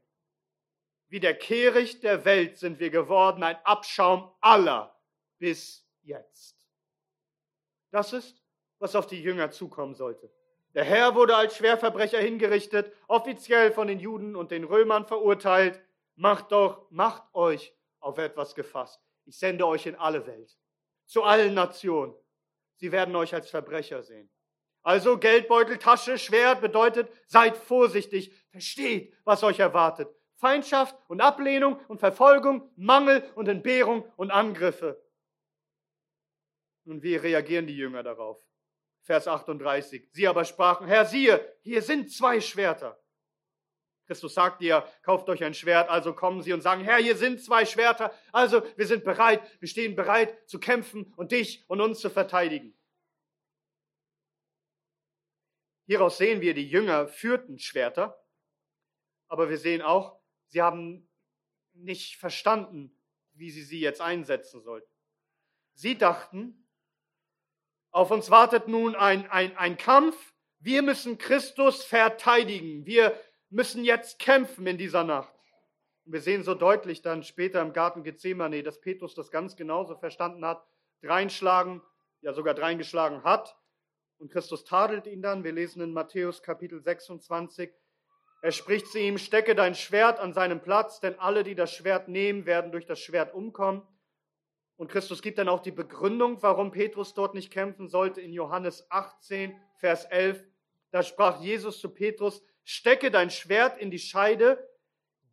Wie 1.10 1.19
der 1.19 1.38
Kehricht 1.38 2.04
der 2.04 2.24
Welt 2.24 2.58
sind 2.58 2.80
wir 2.80 2.89
geworden, 2.89 3.43
ein 3.43 3.58
Abschaum 3.65 4.34
aller 4.39 4.97
bis 5.39 5.86
jetzt. 6.04 6.65
Das 7.89 8.13
ist, 8.13 8.41
was 8.80 8.95
auf 8.95 9.08
die 9.08 9.21
Jünger 9.21 9.52
zukommen 9.52 9.93
sollte. 9.93 10.32
Der 10.73 10.86
Herr 10.86 11.15
wurde 11.15 11.36
als 11.36 11.57
Schwerverbrecher 11.57 12.19
hingerichtet, 12.19 12.93
offiziell 13.07 13.71
von 13.71 13.88
den 13.88 13.99
Juden 13.99 14.36
und 14.36 14.51
den 14.51 14.63
Römern 14.63 15.05
verurteilt. 15.05 15.81
Macht 16.15 16.51
doch, 16.51 16.89
macht 16.91 17.23
euch 17.34 17.73
auf 17.99 18.17
etwas 18.17 18.55
gefasst. 18.55 19.01
Ich 19.25 19.38
sende 19.38 19.67
euch 19.67 19.86
in 19.86 19.95
alle 19.95 20.25
Welt, 20.25 20.57
zu 21.05 21.23
allen 21.23 21.53
Nationen. 21.53 22.15
Sie 22.75 22.91
werden 22.91 23.15
euch 23.15 23.34
als 23.34 23.49
Verbrecher 23.49 24.01
sehen. 24.01 24.29
Also 24.84 25.17
Geldbeutel, 25.17 25.77
Tasche, 25.77 26.17
Schwert 26.17 26.62
bedeutet, 26.62 27.12
seid 27.27 27.55
vorsichtig, 27.55 28.34
versteht, 28.49 29.13
was 29.23 29.43
euch 29.43 29.60
erwartet. 29.60 30.10
Feindschaft 30.38 30.97
und 31.07 31.21
Ablehnung 31.21 31.79
und 31.88 31.99
Verfolgung, 31.99 32.71
Mangel 32.75 33.23
und 33.36 33.47
Entbehrung 33.47 34.12
und 34.15 34.31
Angriffe. 34.31 34.99
Und 36.86 37.03
wie 37.03 37.15
reagieren 37.15 37.67
die 37.67 37.77
Jünger 37.77 38.01
darauf? 38.01 38.43
Vers 39.03 39.27
38. 39.27 40.09
Sie 40.11 40.27
aber 40.27 40.45
sprachen, 40.45 40.87
Herr, 40.87 41.05
siehe, 41.05 41.57
hier 41.61 41.81
sind 41.81 42.11
zwei 42.11 42.39
Schwerter. 42.39 43.01
Christus 44.05 44.33
sagt 44.33 44.61
ihr, 44.61 44.85
kauft 45.03 45.29
euch 45.29 45.43
ein 45.43 45.53
Schwert, 45.53 45.89
also 45.89 46.13
kommen 46.13 46.41
sie 46.41 46.51
und 46.51 46.61
sagen, 46.61 46.83
Herr, 46.83 46.97
hier 46.97 47.15
sind 47.15 47.41
zwei 47.41 47.65
Schwerter, 47.65 48.13
also 48.33 48.61
wir 48.75 48.85
sind 48.85 49.05
bereit, 49.05 49.41
wir 49.61 49.69
stehen 49.69 49.95
bereit 49.95 50.37
zu 50.49 50.59
kämpfen 50.59 51.13
und 51.15 51.31
dich 51.31 51.63
und 51.69 51.79
uns 51.79 51.99
zu 51.99 52.09
verteidigen. 52.09 52.77
Hieraus 55.85 56.17
sehen 56.17 56.41
wir, 56.41 56.53
die 56.53 56.67
Jünger 56.67 57.07
führten 57.07 57.57
Schwerter, 57.57 58.21
aber 59.27 59.49
wir 59.49 59.57
sehen 59.57 59.81
auch, 59.81 60.19
sie 60.47 60.61
haben 60.61 61.09
nicht 61.73 62.17
verstanden, 62.17 62.93
wie 63.33 63.49
sie 63.49 63.63
sie 63.63 63.79
jetzt 63.79 64.01
einsetzen 64.01 64.61
sollten. 64.61 64.91
Sie 65.73 65.97
dachten, 65.97 66.67
auf 67.91 68.10
uns 68.10 68.32
wartet 68.32 68.67
nun 68.69 68.95
ein, 68.95 69.30
ein, 69.30 69.56
ein 69.58 69.77
Kampf. 69.77 70.15
Wir 70.60 70.82
müssen 70.82 71.17
Christus 71.17 71.84
verteidigen. 71.84 72.86
Wir 72.86 73.13
müssen 73.49 73.84
jetzt 73.84 74.17
kämpfen 74.17 74.65
in 74.65 74.77
dieser 74.77 75.04
Nacht. 75.04 75.34
Wir 76.06 76.21
sehen 76.21 76.43
so 76.43 76.56
deutlich 76.56 77.01
dann 77.01 77.23
später 77.23 77.62
im 77.62 77.73
Garten 77.73 78.04
Gethsemane, 78.04 78.63
dass 78.63 78.80
Petrus 78.80 79.13
das 79.13 79.30
ganz 79.30 79.56
genauso 79.56 79.95
verstanden 79.97 80.45
hat, 80.45 80.65
dreinschlagen, 81.01 81.82
ja 82.21 82.34
sogar 82.34 82.54
dreingeschlagen 82.54 83.23
hat. 83.23 83.58
Und 84.17 84.32
Christus 84.32 84.63
tadelt 84.63 85.06
ihn 85.06 85.21
dann. 85.21 85.43
Wir 85.43 85.51
lesen 85.51 85.82
in 85.82 85.91
Matthäus 85.91 86.41
Kapitel 86.41 86.82
26. 86.82 87.71
Er 88.41 88.51
spricht 88.51 88.88
zu 88.88 88.99
ihm, 88.99 89.17
stecke 89.17 89.54
dein 89.54 89.75
Schwert 89.75 90.19
an 90.19 90.34
seinem 90.34 90.62
Platz, 90.62 90.99
denn 90.99 91.19
alle, 91.19 91.43
die 91.43 91.56
das 91.56 91.73
Schwert 91.73 92.08
nehmen, 92.08 92.45
werden 92.45 92.71
durch 92.71 92.86
das 92.86 92.99
Schwert 92.99 93.34
umkommen. 93.34 93.82
Und 94.77 94.89
Christus 94.89 95.21
gibt 95.21 95.38
dann 95.38 95.49
auch 95.49 95.62
die 95.62 95.71
Begründung, 95.71 96.41
warum 96.41 96.71
Petrus 96.71 97.13
dort 97.13 97.34
nicht 97.34 97.51
kämpfen 97.51 97.88
sollte 97.88 98.21
in 98.21 98.34
Johannes 98.34 98.89
18, 98.89 99.55
Vers 99.77 100.05
11. 100.05 100.43
Da 100.91 101.03
sprach 101.03 101.41
Jesus 101.41 101.79
zu 101.79 101.89
Petrus, 101.89 102.43
stecke 102.63 103.12
dein 103.12 103.29
Schwert 103.29 103.77
in 103.77 103.91
die 103.91 103.99
Scheide, 103.99 104.67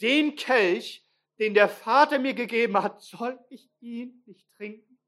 den 0.00 0.36
Kelch, 0.36 1.04
den 1.38 1.54
der 1.54 1.68
Vater 1.68 2.18
mir 2.18 2.34
gegeben 2.34 2.80
hat, 2.82 3.00
soll 3.00 3.38
ich 3.48 3.70
ihn 3.80 4.22
nicht 4.26 4.50
trinken? 4.56 4.98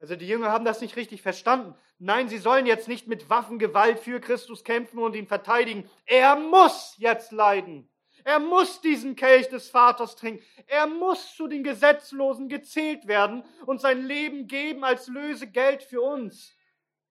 Also 0.00 0.16
die 0.16 0.26
Jünger 0.26 0.50
haben 0.50 0.64
das 0.64 0.80
nicht 0.80 0.96
richtig 0.96 1.20
verstanden. 1.20 1.74
Nein, 1.98 2.28
sie 2.30 2.38
sollen 2.38 2.64
jetzt 2.64 2.88
nicht 2.88 3.06
mit 3.06 3.28
Waffengewalt 3.28 4.00
für 4.00 4.18
Christus 4.18 4.64
kämpfen 4.64 4.98
und 4.98 5.14
ihn 5.14 5.26
verteidigen. 5.26 5.88
Er 6.06 6.36
muss 6.36 6.94
jetzt 6.96 7.32
leiden. 7.32 7.89
Er 8.24 8.38
muss 8.38 8.80
diesen 8.80 9.16
Kelch 9.16 9.48
des 9.48 9.68
Vaters 9.68 10.16
trinken. 10.16 10.44
Er 10.66 10.86
muss 10.86 11.34
zu 11.34 11.46
den 11.46 11.62
Gesetzlosen 11.62 12.48
gezählt 12.48 13.06
werden 13.06 13.44
und 13.66 13.80
sein 13.80 14.02
Leben 14.02 14.46
geben 14.46 14.84
als 14.84 15.08
Lösegeld 15.08 15.82
für 15.82 16.00
uns. 16.00 16.54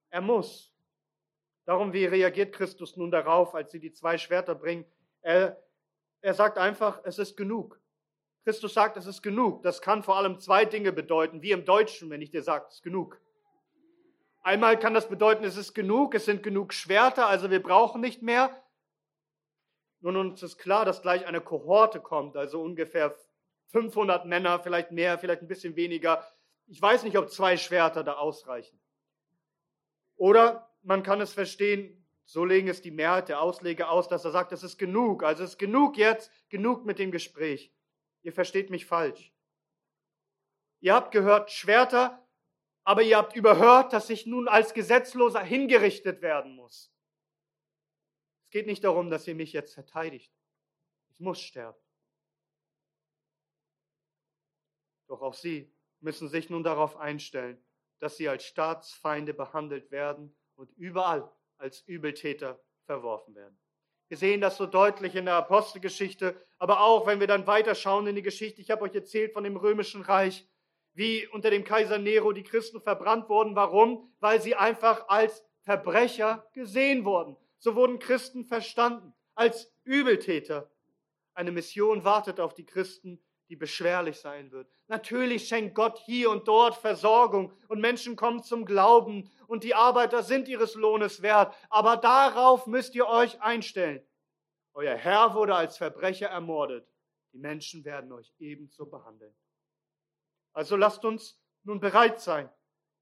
Er 0.09 0.21
muss. 0.21 0.73
Darum, 1.65 1.93
wie 1.93 2.05
reagiert 2.05 2.53
Christus 2.53 2.97
nun 2.97 3.11
darauf, 3.11 3.53
als 3.53 3.71
sie 3.71 3.79
die 3.79 3.91
zwei 3.91 4.17
Schwerter 4.17 4.55
bringen? 4.55 4.85
Er, 5.21 5.61
er 6.21 6.33
sagt 6.33 6.57
einfach, 6.57 7.01
es 7.03 7.19
ist 7.19 7.37
genug. 7.37 7.79
Christus 8.43 8.73
sagt, 8.73 8.97
es 8.97 9.05
ist 9.05 9.21
genug. 9.21 9.61
Das 9.61 9.81
kann 9.81 10.01
vor 10.01 10.17
allem 10.17 10.39
zwei 10.39 10.65
Dinge 10.65 10.91
bedeuten, 10.91 11.41
wie 11.41 11.51
im 11.51 11.65
Deutschen, 11.65 12.09
wenn 12.09 12.21
ich 12.21 12.31
dir 12.31 12.41
sage, 12.41 12.65
es 12.67 12.75
ist 12.75 12.83
genug. 12.83 13.21
Einmal 14.41 14.79
kann 14.79 14.93
das 14.93 15.09
bedeuten, 15.09 15.43
es 15.43 15.57
ist 15.57 15.73
genug, 15.73 16.15
es 16.15 16.25
sind 16.25 16.41
genug 16.41 16.73
Schwerter, 16.73 17.27
also 17.27 17.51
wir 17.51 17.61
brauchen 17.61 18.01
nicht 18.01 18.21
mehr. 18.21 18.63
Nun, 20.01 20.15
uns 20.15 20.41
ist 20.43 20.57
klar, 20.57 20.85
dass 20.85 21.01
gleich 21.01 21.25
eine 21.25 21.41
Kohorte 21.41 21.99
kommt, 21.99 22.37
also 22.37 22.61
ungefähr 22.61 23.15
500 23.67 24.25
Männer, 24.25 24.59
vielleicht 24.59 24.91
mehr, 24.91 25.17
vielleicht 25.17 25.41
ein 25.41 25.47
bisschen 25.47 25.75
weniger. 25.75 26.25
Ich 26.67 26.81
weiß 26.81 27.03
nicht, 27.03 27.17
ob 27.17 27.29
zwei 27.29 27.57
Schwerter 27.57 28.03
da 28.03 28.13
ausreichen. 28.13 28.79
Oder 30.15 30.69
man 30.81 31.03
kann 31.03 31.21
es 31.21 31.33
verstehen, 31.33 32.05
so 32.25 32.45
legen 32.45 32.67
es 32.67 32.81
die 32.81 32.91
Mehrheit 32.91 33.29
der 33.29 33.41
Ausleger 33.41 33.89
aus, 33.89 34.07
dass 34.07 34.23
er 34.23 34.31
sagt, 34.31 34.51
es 34.51 34.63
ist 34.63 34.77
genug. 34.77 35.23
Also 35.23 35.43
es 35.43 35.51
ist 35.51 35.57
genug 35.57 35.97
jetzt, 35.97 36.31
genug 36.49 36.85
mit 36.85 36.99
dem 36.99 37.11
Gespräch. 37.11 37.73
Ihr 38.21 38.33
versteht 38.33 38.69
mich 38.69 38.85
falsch. 38.85 39.33
Ihr 40.79 40.93
habt 40.93 41.11
gehört 41.11 41.51
Schwerter, 41.51 42.23
aber 42.83 43.01
ihr 43.01 43.17
habt 43.17 43.35
überhört, 43.35 43.93
dass 43.93 44.09
ich 44.09 44.25
nun 44.25 44.47
als 44.47 44.73
Gesetzloser 44.73 45.41
hingerichtet 45.41 46.21
werden 46.21 46.55
muss. 46.55 46.93
Es 48.49 48.51
geht 48.51 48.65
nicht 48.65 48.83
darum, 48.83 49.11
dass 49.11 49.27
ihr 49.27 49.35
mich 49.35 49.53
jetzt 49.53 49.75
verteidigt. 49.75 50.33
Ich 51.11 51.19
muss 51.19 51.39
sterben. 51.39 51.77
Doch 55.07 55.21
auch 55.21 55.35
sie 55.35 55.71
müssen 55.99 56.27
sich 56.27 56.49
nun 56.49 56.63
darauf 56.63 56.97
einstellen, 56.97 57.63
dass 57.99 58.17
sie 58.17 58.27
als 58.27 58.43
Staatsfeinde 58.45 59.35
behandelt 59.35 59.91
werden 59.91 60.35
und 60.55 60.71
überall 60.77 61.31
als 61.59 61.81
Übeltäter 61.81 62.59
verworfen 62.87 63.35
werden. 63.35 63.55
Wir 64.07 64.17
sehen 64.17 64.41
das 64.41 64.57
so 64.57 64.65
deutlich 64.65 65.13
in 65.13 65.25
der 65.25 65.35
Apostelgeschichte, 65.35 66.35
aber 66.57 66.81
auch 66.81 67.05
wenn 67.05 67.19
wir 67.19 67.27
dann 67.27 67.45
weiterschauen 67.45 68.07
in 68.07 68.15
die 68.15 68.23
Geschichte. 68.23 68.61
Ich 68.61 68.71
habe 68.71 68.81
euch 68.81 68.95
erzählt 68.95 69.33
von 69.33 69.43
dem 69.43 69.57
römischen 69.57 70.01
Reich, 70.01 70.49
wie 70.93 71.27
unter 71.27 71.51
dem 71.51 71.63
Kaiser 71.63 71.99
Nero 71.99 72.31
die 72.31 72.41
Christen 72.41 72.81
verbrannt 72.81 73.29
wurden. 73.29 73.55
Warum? 73.55 74.11
Weil 74.19 74.41
sie 74.41 74.55
einfach 74.55 75.07
als 75.07 75.45
Verbrecher 75.61 76.49
gesehen 76.53 77.05
wurden. 77.05 77.37
So 77.59 77.75
wurden 77.75 77.99
Christen 77.99 78.45
verstanden 78.45 79.13
als 79.35 79.71
Übeltäter. 79.83 80.71
Eine 81.33 81.51
Mission 81.51 82.03
wartet 82.03 82.39
auf 82.39 82.53
die 82.53 82.65
Christen, 82.65 83.21
die 83.49 83.55
beschwerlich 83.55 84.19
sein 84.19 84.51
wird. 84.51 84.69
Natürlich 84.87 85.47
schenkt 85.47 85.75
Gott 85.75 85.97
hier 85.99 86.29
und 86.29 86.47
dort 86.47 86.75
Versorgung 86.75 87.51
und 87.67 87.81
Menschen 87.81 88.15
kommen 88.15 88.43
zum 88.43 88.65
Glauben 88.65 89.29
und 89.47 89.63
die 89.63 89.73
Arbeiter 89.73 90.23
sind 90.23 90.47
ihres 90.47 90.75
Lohnes 90.75 91.21
wert. 91.21 91.55
Aber 91.69 91.97
darauf 91.97 92.67
müsst 92.67 92.95
ihr 92.95 93.07
euch 93.07 93.41
einstellen. 93.41 94.05
Euer 94.73 94.95
Herr 94.95 95.33
wurde 95.33 95.55
als 95.55 95.77
Verbrecher 95.77 96.27
ermordet. 96.27 96.87
Die 97.33 97.39
Menschen 97.39 97.83
werden 97.85 98.11
euch 98.11 98.33
ebenso 98.39 98.85
behandeln. 98.85 99.35
Also 100.53 100.75
lasst 100.75 101.05
uns 101.05 101.39
nun 101.63 101.79
bereit 101.79 102.21
sein, 102.21 102.49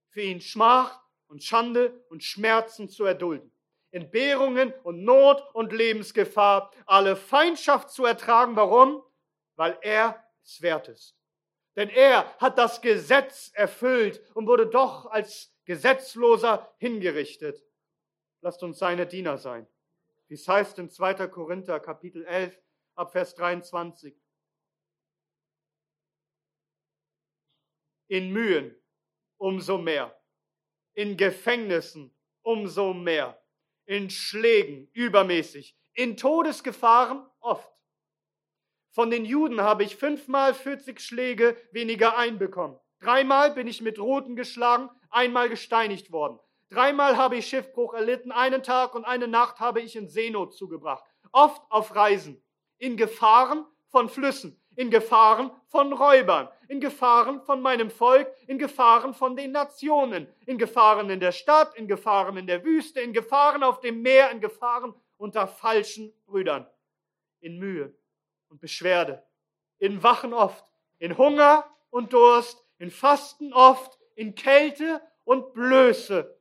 für 0.10 0.22
ihn 0.22 0.42
Schmach 0.42 1.02
und 1.28 1.44
Schande 1.44 2.06
und 2.10 2.24
Schmerzen 2.24 2.90
zu 2.90 3.04
erdulden. 3.04 3.52
Entbehrungen 3.98 4.74
und 4.84 5.04
Not 5.04 5.44
und 5.54 5.74
Lebensgefahr, 5.74 6.72
alle 6.86 7.16
Feindschaft 7.16 7.90
zu 7.90 8.06
ertragen. 8.06 8.56
Warum? 8.56 9.04
Weil 9.56 9.78
er 9.82 10.24
es 10.44 10.62
wert 10.62 10.88
ist. 10.88 11.18
Denn 11.76 11.90
er 11.90 12.32
hat 12.38 12.58
das 12.58 12.82
Gesetz 12.82 13.52
erfüllt 13.54 14.22
und 14.36 14.48
wurde 14.48 14.68
doch 14.68 15.08
als 15.08 15.54
Gesetzloser 15.66 16.74
hingerichtet. 16.78 17.64
Lasst 18.42 18.64
uns 18.64 18.78
seine 18.80 19.08
Diener 19.08 19.38
sein. 19.38 19.68
Wie 20.28 20.36
es 20.36 20.48
heißt 20.48 20.78
in 20.80 20.90
2. 20.90 21.28
Korinther 21.28 21.80
Kapitel 21.80 22.24
11 22.26 22.60
ab 22.96 23.12
Vers 23.12 23.36
23. 23.36 24.16
In 28.10 28.32
Mühen 28.32 28.76
umso 29.38 29.78
mehr, 29.78 30.16
in 30.94 31.18
Gefängnissen 31.18 32.16
umso 32.42 32.94
mehr, 32.94 33.40
in 33.88 34.12
Schlägen 34.12 34.88
übermäßig, 34.94 35.76
in 35.94 36.16
Todesgefahren 36.16 37.26
oft 37.40 37.72
von 38.98 39.12
den 39.12 39.26
Juden 39.26 39.62
habe 39.62 39.84
ich 39.84 39.96
fünfmal 39.96 40.56
40 40.56 41.00
Schläge 41.00 41.56
weniger 41.72 42.18
einbekommen. 42.18 42.80
Dreimal 43.00 43.52
bin 43.52 43.68
ich 43.68 43.80
mit 43.80 44.00
Ruten 44.00 44.36
geschlagen, 44.36 44.90
einmal 45.12 45.50
gesteinigt 45.50 46.12
worden. 46.12 46.40
Dreimal 46.72 47.16
habe 47.16 47.36
ich 47.36 47.46
Schiffbruch 47.46 47.94
erlitten, 47.94 48.32
einen 48.32 48.64
Tag 48.64 48.96
und 48.96 49.06
eine 49.06 49.28
Nacht 49.28 49.60
habe 49.60 49.82
ich 49.82 49.96
in 49.96 50.10
Seenot 50.10 50.56
zugebracht. 50.56 51.04
Oft 51.32 51.62
auf 51.70 51.96
Reisen, 51.96 52.44
in 52.80 52.98
Gefahren 52.98 53.68
von 53.90 54.10
Flüssen, 54.10 54.60
in 54.76 54.90
Gefahren 54.90 55.52
von 55.68 55.94
Räubern, 55.94 56.50
in 56.68 56.80
Gefahren 56.80 57.42
von 57.42 57.62
meinem 57.62 57.90
Volk, 57.90 58.32
in 58.48 58.58
Gefahren 58.58 59.14
von 59.14 59.36
den 59.36 59.52
Nationen, 59.52 60.28
in 60.46 60.58
Gefahren 60.58 61.10
in 61.10 61.20
der 61.20 61.32
Stadt, 61.32 61.76
in 61.76 61.88
Gefahren 61.88 62.38
in 62.38 62.48
der 62.48 62.64
Wüste, 62.64 63.00
in 63.02 63.14
Gefahren 63.14 63.64
auf 63.64 63.80
dem 63.80 64.02
Meer, 64.02 64.32
in 64.32 64.42
Gefahren 64.42 64.94
unter 65.18 65.48
falschen 65.48 66.14
Brüdern, 66.26 66.68
in 67.40 67.58
Mühe, 67.58 67.96
und 68.50 68.62
Beschwerde, 68.62 69.24
in 69.78 70.04
Wachen 70.04 70.34
oft, 70.34 70.66
in 71.00 71.18
Hunger 71.18 71.66
und 71.90 72.14
Durst, 72.14 72.64
in 72.80 72.92
Fasten 72.92 73.54
oft, 73.54 73.98
in 74.16 74.36
Kälte 74.36 75.02
und 75.24 75.54
Blöße. 75.54 76.40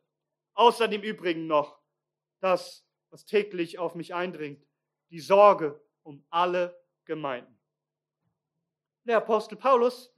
Außerdem 0.54 1.02
Übrigen 1.02 1.46
noch 1.46 1.80
das, 2.40 2.84
was 3.10 3.24
täglich 3.24 3.78
auf 3.78 3.94
mich 3.94 4.14
eindringt, 4.14 4.66
die 5.10 5.20
Sorge 5.20 5.80
um 6.02 6.24
alle 6.30 6.78
Gemeinden. 7.04 7.58
Der 9.04 9.18
Apostel 9.18 9.56
Paulus, 9.56 10.12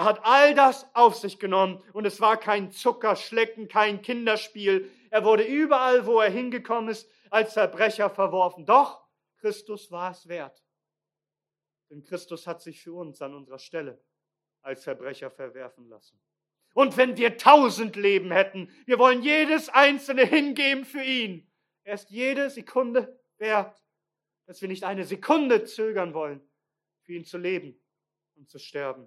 er 0.00 0.04
hat 0.04 0.24
all 0.24 0.54
das 0.54 0.86
auf 0.94 1.14
sich 1.14 1.38
genommen 1.38 1.84
und 1.92 2.06
es 2.06 2.22
war 2.22 2.38
kein 2.38 2.72
Zuckerschlecken, 2.72 3.68
kein 3.68 4.00
Kinderspiel. 4.00 4.90
Er 5.10 5.26
wurde 5.26 5.42
überall, 5.42 6.06
wo 6.06 6.20
er 6.20 6.30
hingekommen 6.30 6.88
ist, 6.88 7.06
als 7.28 7.52
Verbrecher 7.52 8.08
verworfen. 8.08 8.64
Doch 8.64 9.06
Christus 9.40 9.90
war 9.90 10.12
es 10.12 10.26
wert. 10.26 10.64
Denn 11.90 12.02
Christus 12.02 12.46
hat 12.46 12.62
sich 12.62 12.82
für 12.82 12.94
uns 12.94 13.20
an 13.20 13.34
unserer 13.34 13.58
Stelle 13.58 14.02
als 14.62 14.84
Verbrecher 14.84 15.30
verwerfen 15.30 15.86
lassen. 15.90 16.18
Und 16.72 16.96
wenn 16.96 17.18
wir 17.18 17.36
tausend 17.36 17.94
Leben 17.96 18.32
hätten, 18.32 18.70
wir 18.86 18.98
wollen 18.98 19.20
jedes 19.20 19.68
einzelne 19.68 20.24
hingeben 20.24 20.86
für 20.86 21.02
ihn. 21.02 21.46
Er 21.84 21.92
ist 21.92 22.08
jede 22.08 22.48
Sekunde 22.48 23.20
wert, 23.36 23.84
dass 24.46 24.62
wir 24.62 24.68
nicht 24.68 24.84
eine 24.84 25.04
Sekunde 25.04 25.64
zögern 25.64 26.14
wollen, 26.14 26.40
für 27.02 27.12
ihn 27.12 27.26
zu 27.26 27.36
leben 27.36 27.78
und 28.36 28.48
zu 28.48 28.58
sterben. 28.58 29.06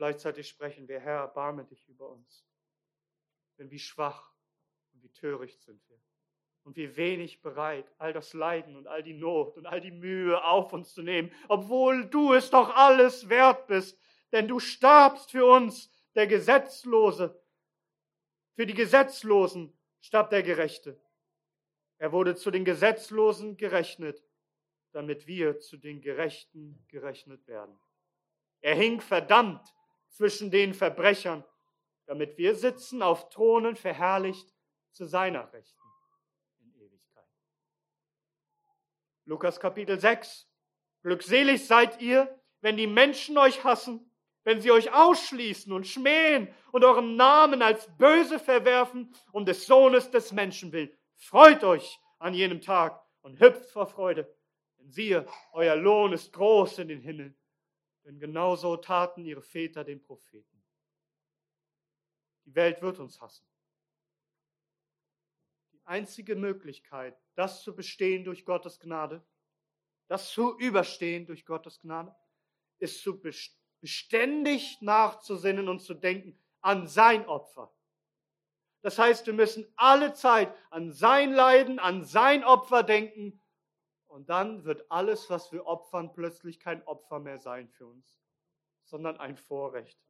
Gleichzeitig 0.00 0.48
sprechen 0.48 0.88
wir, 0.88 0.98
Herr, 0.98 1.18
erbarme 1.18 1.66
dich 1.66 1.86
über 1.86 2.08
uns. 2.08 2.46
Denn 3.58 3.70
wie 3.70 3.78
schwach 3.78 4.32
und 4.94 5.02
wie 5.02 5.10
töricht 5.10 5.60
sind 5.60 5.86
wir 5.90 6.00
und 6.62 6.74
wie 6.78 6.96
wenig 6.96 7.42
bereit, 7.42 7.84
all 7.98 8.14
das 8.14 8.32
Leiden 8.32 8.76
und 8.76 8.86
all 8.86 9.02
die 9.02 9.12
Not 9.12 9.58
und 9.58 9.66
all 9.66 9.82
die 9.82 9.90
Mühe 9.90 10.42
auf 10.42 10.72
uns 10.72 10.94
zu 10.94 11.02
nehmen, 11.02 11.30
obwohl 11.48 12.08
du 12.08 12.32
es 12.32 12.48
doch 12.48 12.74
alles 12.74 13.28
wert 13.28 13.66
bist, 13.66 14.00
denn 14.32 14.48
du 14.48 14.58
starbst 14.58 15.32
für 15.32 15.44
uns, 15.44 15.92
der 16.14 16.26
Gesetzlose. 16.26 17.38
Für 18.54 18.64
die 18.64 18.72
Gesetzlosen 18.72 19.78
starb 20.00 20.30
der 20.30 20.42
Gerechte. 20.42 20.98
Er 21.98 22.10
wurde 22.12 22.36
zu 22.36 22.50
den 22.50 22.64
Gesetzlosen 22.64 23.58
gerechnet, 23.58 24.24
damit 24.92 25.26
wir 25.26 25.58
zu 25.58 25.76
den 25.76 26.00
Gerechten 26.00 26.82
gerechnet 26.88 27.46
werden. 27.46 27.78
Er 28.62 28.76
hing 28.76 29.02
verdammt 29.02 29.74
zwischen 30.10 30.50
den 30.50 30.74
Verbrechern, 30.74 31.44
damit 32.06 32.36
wir 32.38 32.54
sitzen 32.54 33.02
auf 33.02 33.30
Thronen 33.30 33.76
verherrlicht 33.76 34.54
zu 34.90 35.06
seiner 35.06 35.52
Rechten 35.52 35.80
in 36.60 36.74
Ewigkeit. 36.74 37.24
Lukas 39.24 39.60
Kapitel 39.60 39.98
6. 39.98 40.48
Glückselig 41.02 41.66
seid 41.66 42.00
ihr, 42.02 42.40
wenn 42.60 42.76
die 42.76 42.86
Menschen 42.86 43.38
euch 43.38 43.64
hassen, 43.64 44.10
wenn 44.44 44.60
sie 44.60 44.70
euch 44.70 44.92
ausschließen 44.92 45.72
und 45.72 45.86
schmähen 45.86 46.52
und 46.72 46.84
euren 46.84 47.16
Namen 47.16 47.62
als 47.62 47.88
böse 47.96 48.38
verwerfen 48.38 49.14
um 49.32 49.44
des 49.44 49.66
Sohnes 49.66 50.10
des 50.10 50.32
Menschen 50.32 50.72
willen. 50.72 50.90
Freut 51.16 51.62
euch 51.64 52.00
an 52.18 52.34
jenem 52.34 52.60
Tag 52.60 53.00
und 53.22 53.40
hüpft 53.40 53.70
vor 53.70 53.86
Freude, 53.86 54.34
denn 54.78 54.90
siehe, 54.90 55.26
euer 55.52 55.76
Lohn 55.76 56.12
ist 56.12 56.32
groß 56.32 56.78
in 56.78 56.88
den 56.88 57.00
Himmeln, 57.00 57.36
denn 58.04 58.18
genauso 58.18 58.76
taten 58.76 59.24
ihre 59.24 59.42
Väter 59.42 59.84
den 59.84 60.02
Propheten. 60.02 60.62
Die 62.44 62.54
Welt 62.54 62.82
wird 62.82 62.98
uns 62.98 63.20
hassen. 63.20 63.46
Die 65.72 65.80
einzige 65.84 66.34
Möglichkeit, 66.34 67.16
das 67.34 67.62
zu 67.62 67.74
bestehen 67.74 68.24
durch 68.24 68.44
Gottes 68.44 68.80
Gnade, 68.80 69.24
das 70.08 70.30
zu 70.30 70.58
überstehen 70.58 71.26
durch 71.26 71.44
Gottes 71.44 71.80
Gnade, 71.80 72.14
ist 72.78 73.02
zu 73.02 73.20
beständig 73.80 74.80
nachzusinnen 74.80 75.68
und 75.68 75.80
zu 75.80 75.94
denken 75.94 76.38
an 76.60 76.86
sein 76.86 77.26
Opfer. 77.26 77.72
Das 78.82 78.98
heißt, 78.98 79.26
wir 79.26 79.34
müssen 79.34 79.70
alle 79.76 80.14
Zeit 80.14 80.54
an 80.70 80.90
sein 80.90 81.32
Leiden, 81.32 81.78
an 81.78 82.04
sein 82.04 82.44
Opfer 82.44 82.82
denken. 82.82 83.40
Und 84.10 84.28
dann 84.28 84.64
wird 84.64 84.90
alles, 84.90 85.30
was 85.30 85.52
wir 85.52 85.66
opfern, 85.66 86.12
plötzlich 86.12 86.58
kein 86.58 86.82
Opfer 86.82 87.20
mehr 87.20 87.38
sein 87.38 87.68
für 87.68 87.86
uns, 87.86 88.20
sondern 88.84 89.16
ein 89.18 89.36
Vorrecht. 89.36 90.00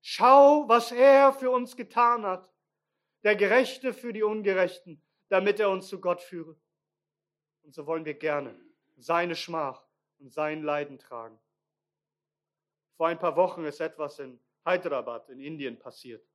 Schau, 0.00 0.66
was 0.66 0.92
er 0.92 1.34
für 1.34 1.50
uns 1.50 1.76
getan 1.76 2.24
hat, 2.24 2.50
der 3.22 3.36
Gerechte 3.36 3.92
für 3.92 4.14
die 4.14 4.22
Ungerechten, 4.22 5.02
damit 5.28 5.60
er 5.60 5.68
uns 5.68 5.88
zu 5.88 6.00
Gott 6.00 6.22
führe. 6.22 6.58
Und 7.62 7.74
so 7.74 7.86
wollen 7.86 8.06
wir 8.06 8.14
gerne 8.14 8.58
seine 8.96 9.36
Schmach 9.36 9.86
und 10.18 10.32
sein 10.32 10.62
Leiden 10.62 10.98
tragen. 10.98 11.38
Vor 12.96 13.08
ein 13.08 13.18
paar 13.18 13.36
Wochen 13.36 13.64
ist 13.66 13.80
etwas 13.80 14.18
in 14.20 14.40
Hyderabad 14.64 15.28
in 15.28 15.40
Indien 15.40 15.78
passiert. 15.78 16.27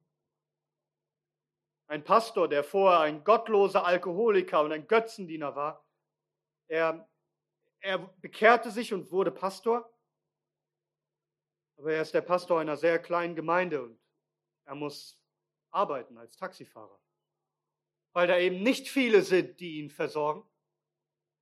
Ein 1.87 2.03
Pastor, 2.03 2.47
der 2.47 2.63
vorher 2.63 3.01
ein 3.01 3.23
gottloser 3.23 3.85
Alkoholiker 3.85 4.61
und 4.61 4.71
ein 4.71 4.87
Götzendiener 4.87 5.55
war, 5.55 5.85
er, 6.67 7.09
er 7.79 7.99
bekehrte 8.21 8.71
sich 8.71 8.93
und 8.93 9.11
wurde 9.11 9.31
Pastor. 9.31 9.89
Aber 11.77 11.93
er 11.93 12.01
ist 12.01 12.13
der 12.13 12.21
Pastor 12.21 12.59
einer 12.59 12.77
sehr 12.77 12.99
kleinen 12.99 13.35
Gemeinde 13.35 13.83
und 13.83 13.99
er 14.65 14.75
muss 14.75 15.19
arbeiten 15.71 16.17
als 16.17 16.37
Taxifahrer, 16.37 17.01
weil 18.13 18.27
da 18.27 18.37
eben 18.37 18.61
nicht 18.61 18.87
viele 18.89 19.21
sind, 19.23 19.59
die 19.59 19.79
ihn 19.79 19.89
versorgen. 19.89 20.47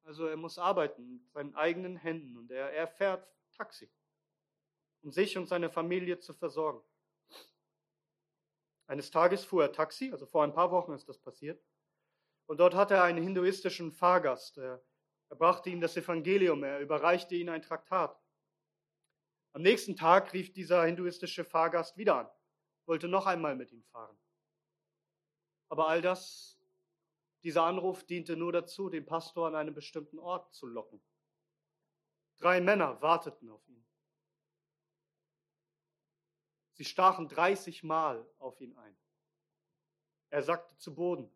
Also 0.03 0.25
er 0.25 0.37
muss 0.37 0.57
arbeiten 0.57 1.13
mit 1.13 1.29
seinen 1.31 1.53
eigenen 1.53 1.97
Händen 1.97 2.37
und 2.37 2.49
er, 2.49 2.71
er 2.71 2.87
fährt 2.87 3.27
Taxi 3.51 3.91
um 5.03 5.11
sich 5.11 5.37
und 5.37 5.47
seine 5.47 5.69
Familie 5.69 6.19
zu 6.19 6.33
versorgen. 6.33 6.81
Eines 8.91 9.09
Tages 9.09 9.45
fuhr 9.45 9.63
er 9.63 9.71
Taxi, 9.71 10.11
also 10.11 10.25
vor 10.25 10.43
ein 10.43 10.51
paar 10.51 10.69
Wochen 10.69 10.91
ist 10.91 11.07
das 11.07 11.17
passiert, 11.17 11.63
und 12.45 12.57
dort 12.57 12.75
hatte 12.75 12.95
er 12.95 13.03
einen 13.03 13.23
hinduistischen 13.23 13.93
Fahrgast. 13.93 14.57
Er, 14.57 14.83
er 15.29 15.35
brachte 15.37 15.69
ihm 15.69 15.79
das 15.79 15.95
Evangelium, 15.95 16.61
er 16.65 16.81
überreichte 16.81 17.35
ihm 17.35 17.47
ein 17.47 17.61
Traktat. 17.61 18.21
Am 19.53 19.61
nächsten 19.61 19.95
Tag 19.95 20.33
rief 20.33 20.51
dieser 20.51 20.83
hinduistische 20.83 21.45
Fahrgast 21.45 21.95
wieder 21.95 22.15
an, 22.17 22.29
wollte 22.85 23.07
noch 23.07 23.27
einmal 23.27 23.55
mit 23.55 23.71
ihm 23.71 23.85
fahren. 23.93 24.19
Aber 25.69 25.87
all 25.87 26.01
das, 26.01 26.59
dieser 27.43 27.63
Anruf 27.63 28.03
diente 28.03 28.35
nur 28.35 28.51
dazu, 28.51 28.89
den 28.89 29.05
Pastor 29.05 29.47
an 29.47 29.55
einen 29.55 29.73
bestimmten 29.73 30.19
Ort 30.19 30.53
zu 30.53 30.67
locken. 30.67 31.01
Drei 32.39 32.59
Männer 32.59 33.01
warteten 33.01 33.49
auf 33.51 33.65
ihn. 33.69 33.87
Sie 36.81 36.85
stachen 36.85 37.27
30 37.27 37.83
Mal 37.83 38.25
auf 38.39 38.59
ihn 38.59 38.75
ein. 38.75 38.97
Er 40.31 40.41
sackte 40.41 40.75
zu 40.79 40.95
Boden. 40.95 41.29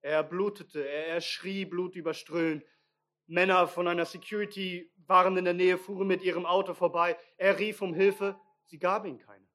Er 0.00 0.24
blutete, 0.24 0.84
er, 0.84 1.20
schrie 1.20 1.64
blutüberströmt. 1.64 2.64
Männer 3.28 3.68
von 3.68 3.86
einer 3.86 4.04
Security 4.04 4.92
waren 5.06 5.36
in 5.36 5.44
der 5.44 5.54
Nähe, 5.54 5.78
fuhren 5.78 6.08
mit 6.08 6.22
ihrem 6.22 6.44
Auto 6.44 6.74
vorbei. 6.74 7.16
Er 7.36 7.56
rief 7.60 7.82
um 7.82 7.94
Hilfe, 7.94 8.36
sie 8.64 8.80
gaben 8.80 9.10
ihm 9.10 9.18
keine. 9.18 9.46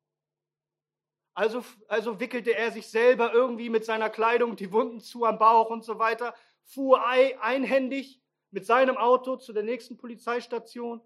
Also, 1.34 1.66
also 1.90 2.22
wickelte 2.22 2.56
er 2.56 2.72
sich 2.72 2.88
selber 2.88 3.34
irgendwie 3.34 3.70
mit 3.70 3.84
seiner 3.84 4.10
Kleidung 4.10 4.56
die 4.56 4.72
Wunden 4.72 5.02
zu 5.02 5.26
am 5.26 5.38
Bauch 5.38 5.70
und 5.70 5.84
so 5.84 6.00
weiter, 6.00 6.34
fuhr 6.64 7.06
einhändig 7.06 8.22
mit 8.52 8.66
seinem 8.66 8.96
Auto 8.96 9.36
zu 9.36 9.52
der 9.52 9.64
nächsten 9.64 9.98
Polizeistation, 9.98 11.02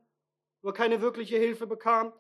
wo 0.62 0.68
er 0.68 0.74
keine 0.76 1.02
wirkliche 1.02 1.38
Hilfe 1.38 1.66
bekam. 1.66 2.14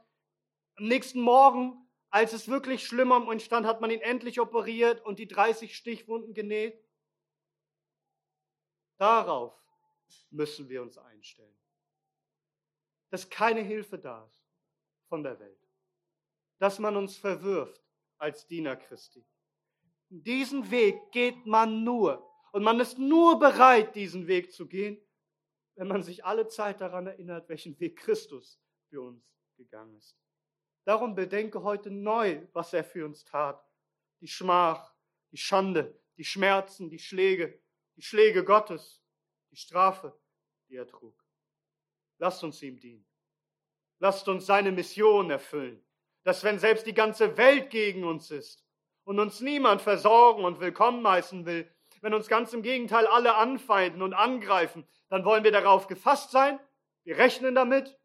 Am 0.75 0.87
nächsten 0.87 1.21
Morgen 1.21 1.82
als 2.13 2.31
es 2.31 2.47
wirklich 2.47 2.85
schlimmer 2.85 3.17
um 3.17 3.31
ihn 3.31 3.39
stand, 3.39 3.65
hat 3.65 3.81
man 3.81 3.89
ihn 3.89 3.99
endlich 3.99 4.39
operiert 4.39 5.03
und 5.03 5.17
die 5.17 5.27
30 5.27 5.75
Stichwunden 5.75 6.35
genäht. 6.35 6.79
Darauf 8.99 9.59
müssen 10.29 10.69
wir 10.69 10.83
uns 10.83 10.95
einstellen. 10.99 11.57
Dass 13.09 13.27
keine 13.27 13.61
Hilfe 13.61 13.97
da 13.97 14.25
ist 14.25 14.45
von 15.09 15.23
der 15.23 15.39
Welt. 15.39 15.67
Dass 16.59 16.77
man 16.77 16.95
uns 16.97 17.17
verwirft 17.17 17.81
als 18.19 18.45
Diener 18.45 18.75
Christi. 18.75 19.25
Diesen 20.09 20.69
Weg 20.69 21.11
geht 21.11 21.47
man 21.47 21.83
nur. 21.83 22.31
Und 22.51 22.61
man 22.61 22.79
ist 22.79 22.99
nur 22.99 23.39
bereit, 23.39 23.95
diesen 23.95 24.27
Weg 24.27 24.53
zu 24.53 24.67
gehen, 24.67 25.03
wenn 25.73 25.87
man 25.87 26.03
sich 26.03 26.23
alle 26.23 26.47
Zeit 26.47 26.79
daran 26.79 27.07
erinnert, 27.07 27.49
welchen 27.49 27.79
Weg 27.79 27.97
Christus 27.97 28.61
für 28.89 29.01
uns 29.01 29.25
gegangen 29.57 29.95
ist. 29.95 30.15
Darum 30.85 31.15
bedenke 31.15 31.63
heute 31.63 31.89
neu, 31.89 32.45
was 32.51 32.73
er 32.73 32.83
für 32.83 33.05
uns 33.05 33.23
tat. 33.23 33.63
Die 34.19 34.27
Schmach, 34.27 34.93
die 35.31 35.37
Schande, 35.37 35.97
die 36.17 36.25
Schmerzen, 36.25 36.89
die 36.89 36.99
Schläge, 36.99 37.59
die 37.95 38.01
Schläge 38.01 38.43
Gottes, 38.43 39.01
die 39.51 39.55
Strafe, 39.55 40.17
die 40.67 40.75
er 40.75 40.87
trug. 40.87 41.15
Lasst 42.17 42.43
uns 42.43 42.61
ihm 42.61 42.79
dienen. 42.79 43.05
Lasst 43.99 44.27
uns 44.27 44.45
seine 44.45 44.71
Mission 44.71 45.29
erfüllen, 45.29 45.81
dass 46.23 46.43
wenn 46.43 46.59
selbst 46.59 46.85
die 46.85 46.93
ganze 46.93 47.37
Welt 47.37 47.69
gegen 47.69 48.03
uns 48.03 48.29
ist 48.31 48.65
und 49.05 49.19
uns 49.19 49.39
niemand 49.39 49.81
versorgen 49.81 50.43
und 50.43 50.59
willkommen 50.59 51.07
heißen 51.07 51.45
will, 51.45 51.69
wenn 52.01 52.13
uns 52.13 52.27
ganz 52.27 52.51
im 52.51 52.61
Gegenteil 52.61 53.07
alle 53.07 53.35
anfeinden 53.35 54.01
und 54.01 54.13
angreifen, 54.13 54.85
dann 55.07 55.23
wollen 55.23 55.45
wir 55.45 55.53
darauf 55.53 55.87
gefasst 55.87 56.31
sein. 56.31 56.59
Wir 57.05 57.17
rechnen 57.17 57.55
damit, 57.55 57.97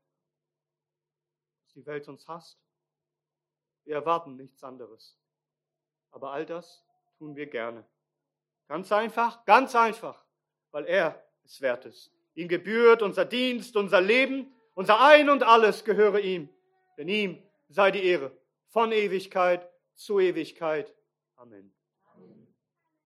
dass 1.65 1.73
die 1.75 1.85
Welt 1.85 2.07
uns 2.07 2.29
hasst 2.29 2.68
wir 3.89 3.95
erwarten 3.95 4.37
nichts 4.37 4.63
anderes. 4.63 5.17
Aber 6.11 6.31
all 6.31 6.45
das 6.45 6.85
tun 7.17 7.35
wir 7.35 7.47
gerne. 7.47 7.87
Ganz 8.69 8.93
einfach, 8.93 9.47
ganz 9.47 9.75
einfach, 9.75 10.27
weil 10.73 10.85
er 10.85 11.25
es 11.43 11.63
wert 11.63 11.87
ist. 11.87 12.13
Ihm 12.35 12.49
gebührt 12.49 13.01
unser 13.01 13.25
Dienst, 13.25 13.77
unser 13.77 14.03
Leben, 14.03 14.55
unser 14.75 15.01
Ein 15.01 15.31
und 15.31 15.43
alles 15.43 15.87
gehöre 15.87 16.21
ihm. 16.21 16.51
Denn 16.99 17.09
ihm 17.09 17.43
sei 17.71 17.91
die 17.91 18.05
Ehre 18.05 18.37
von 18.67 18.93
Ewigkeit 18.93 19.67
zu 19.95 20.21
Ewigkeit. 20.21 20.95
Amen. 21.37 21.75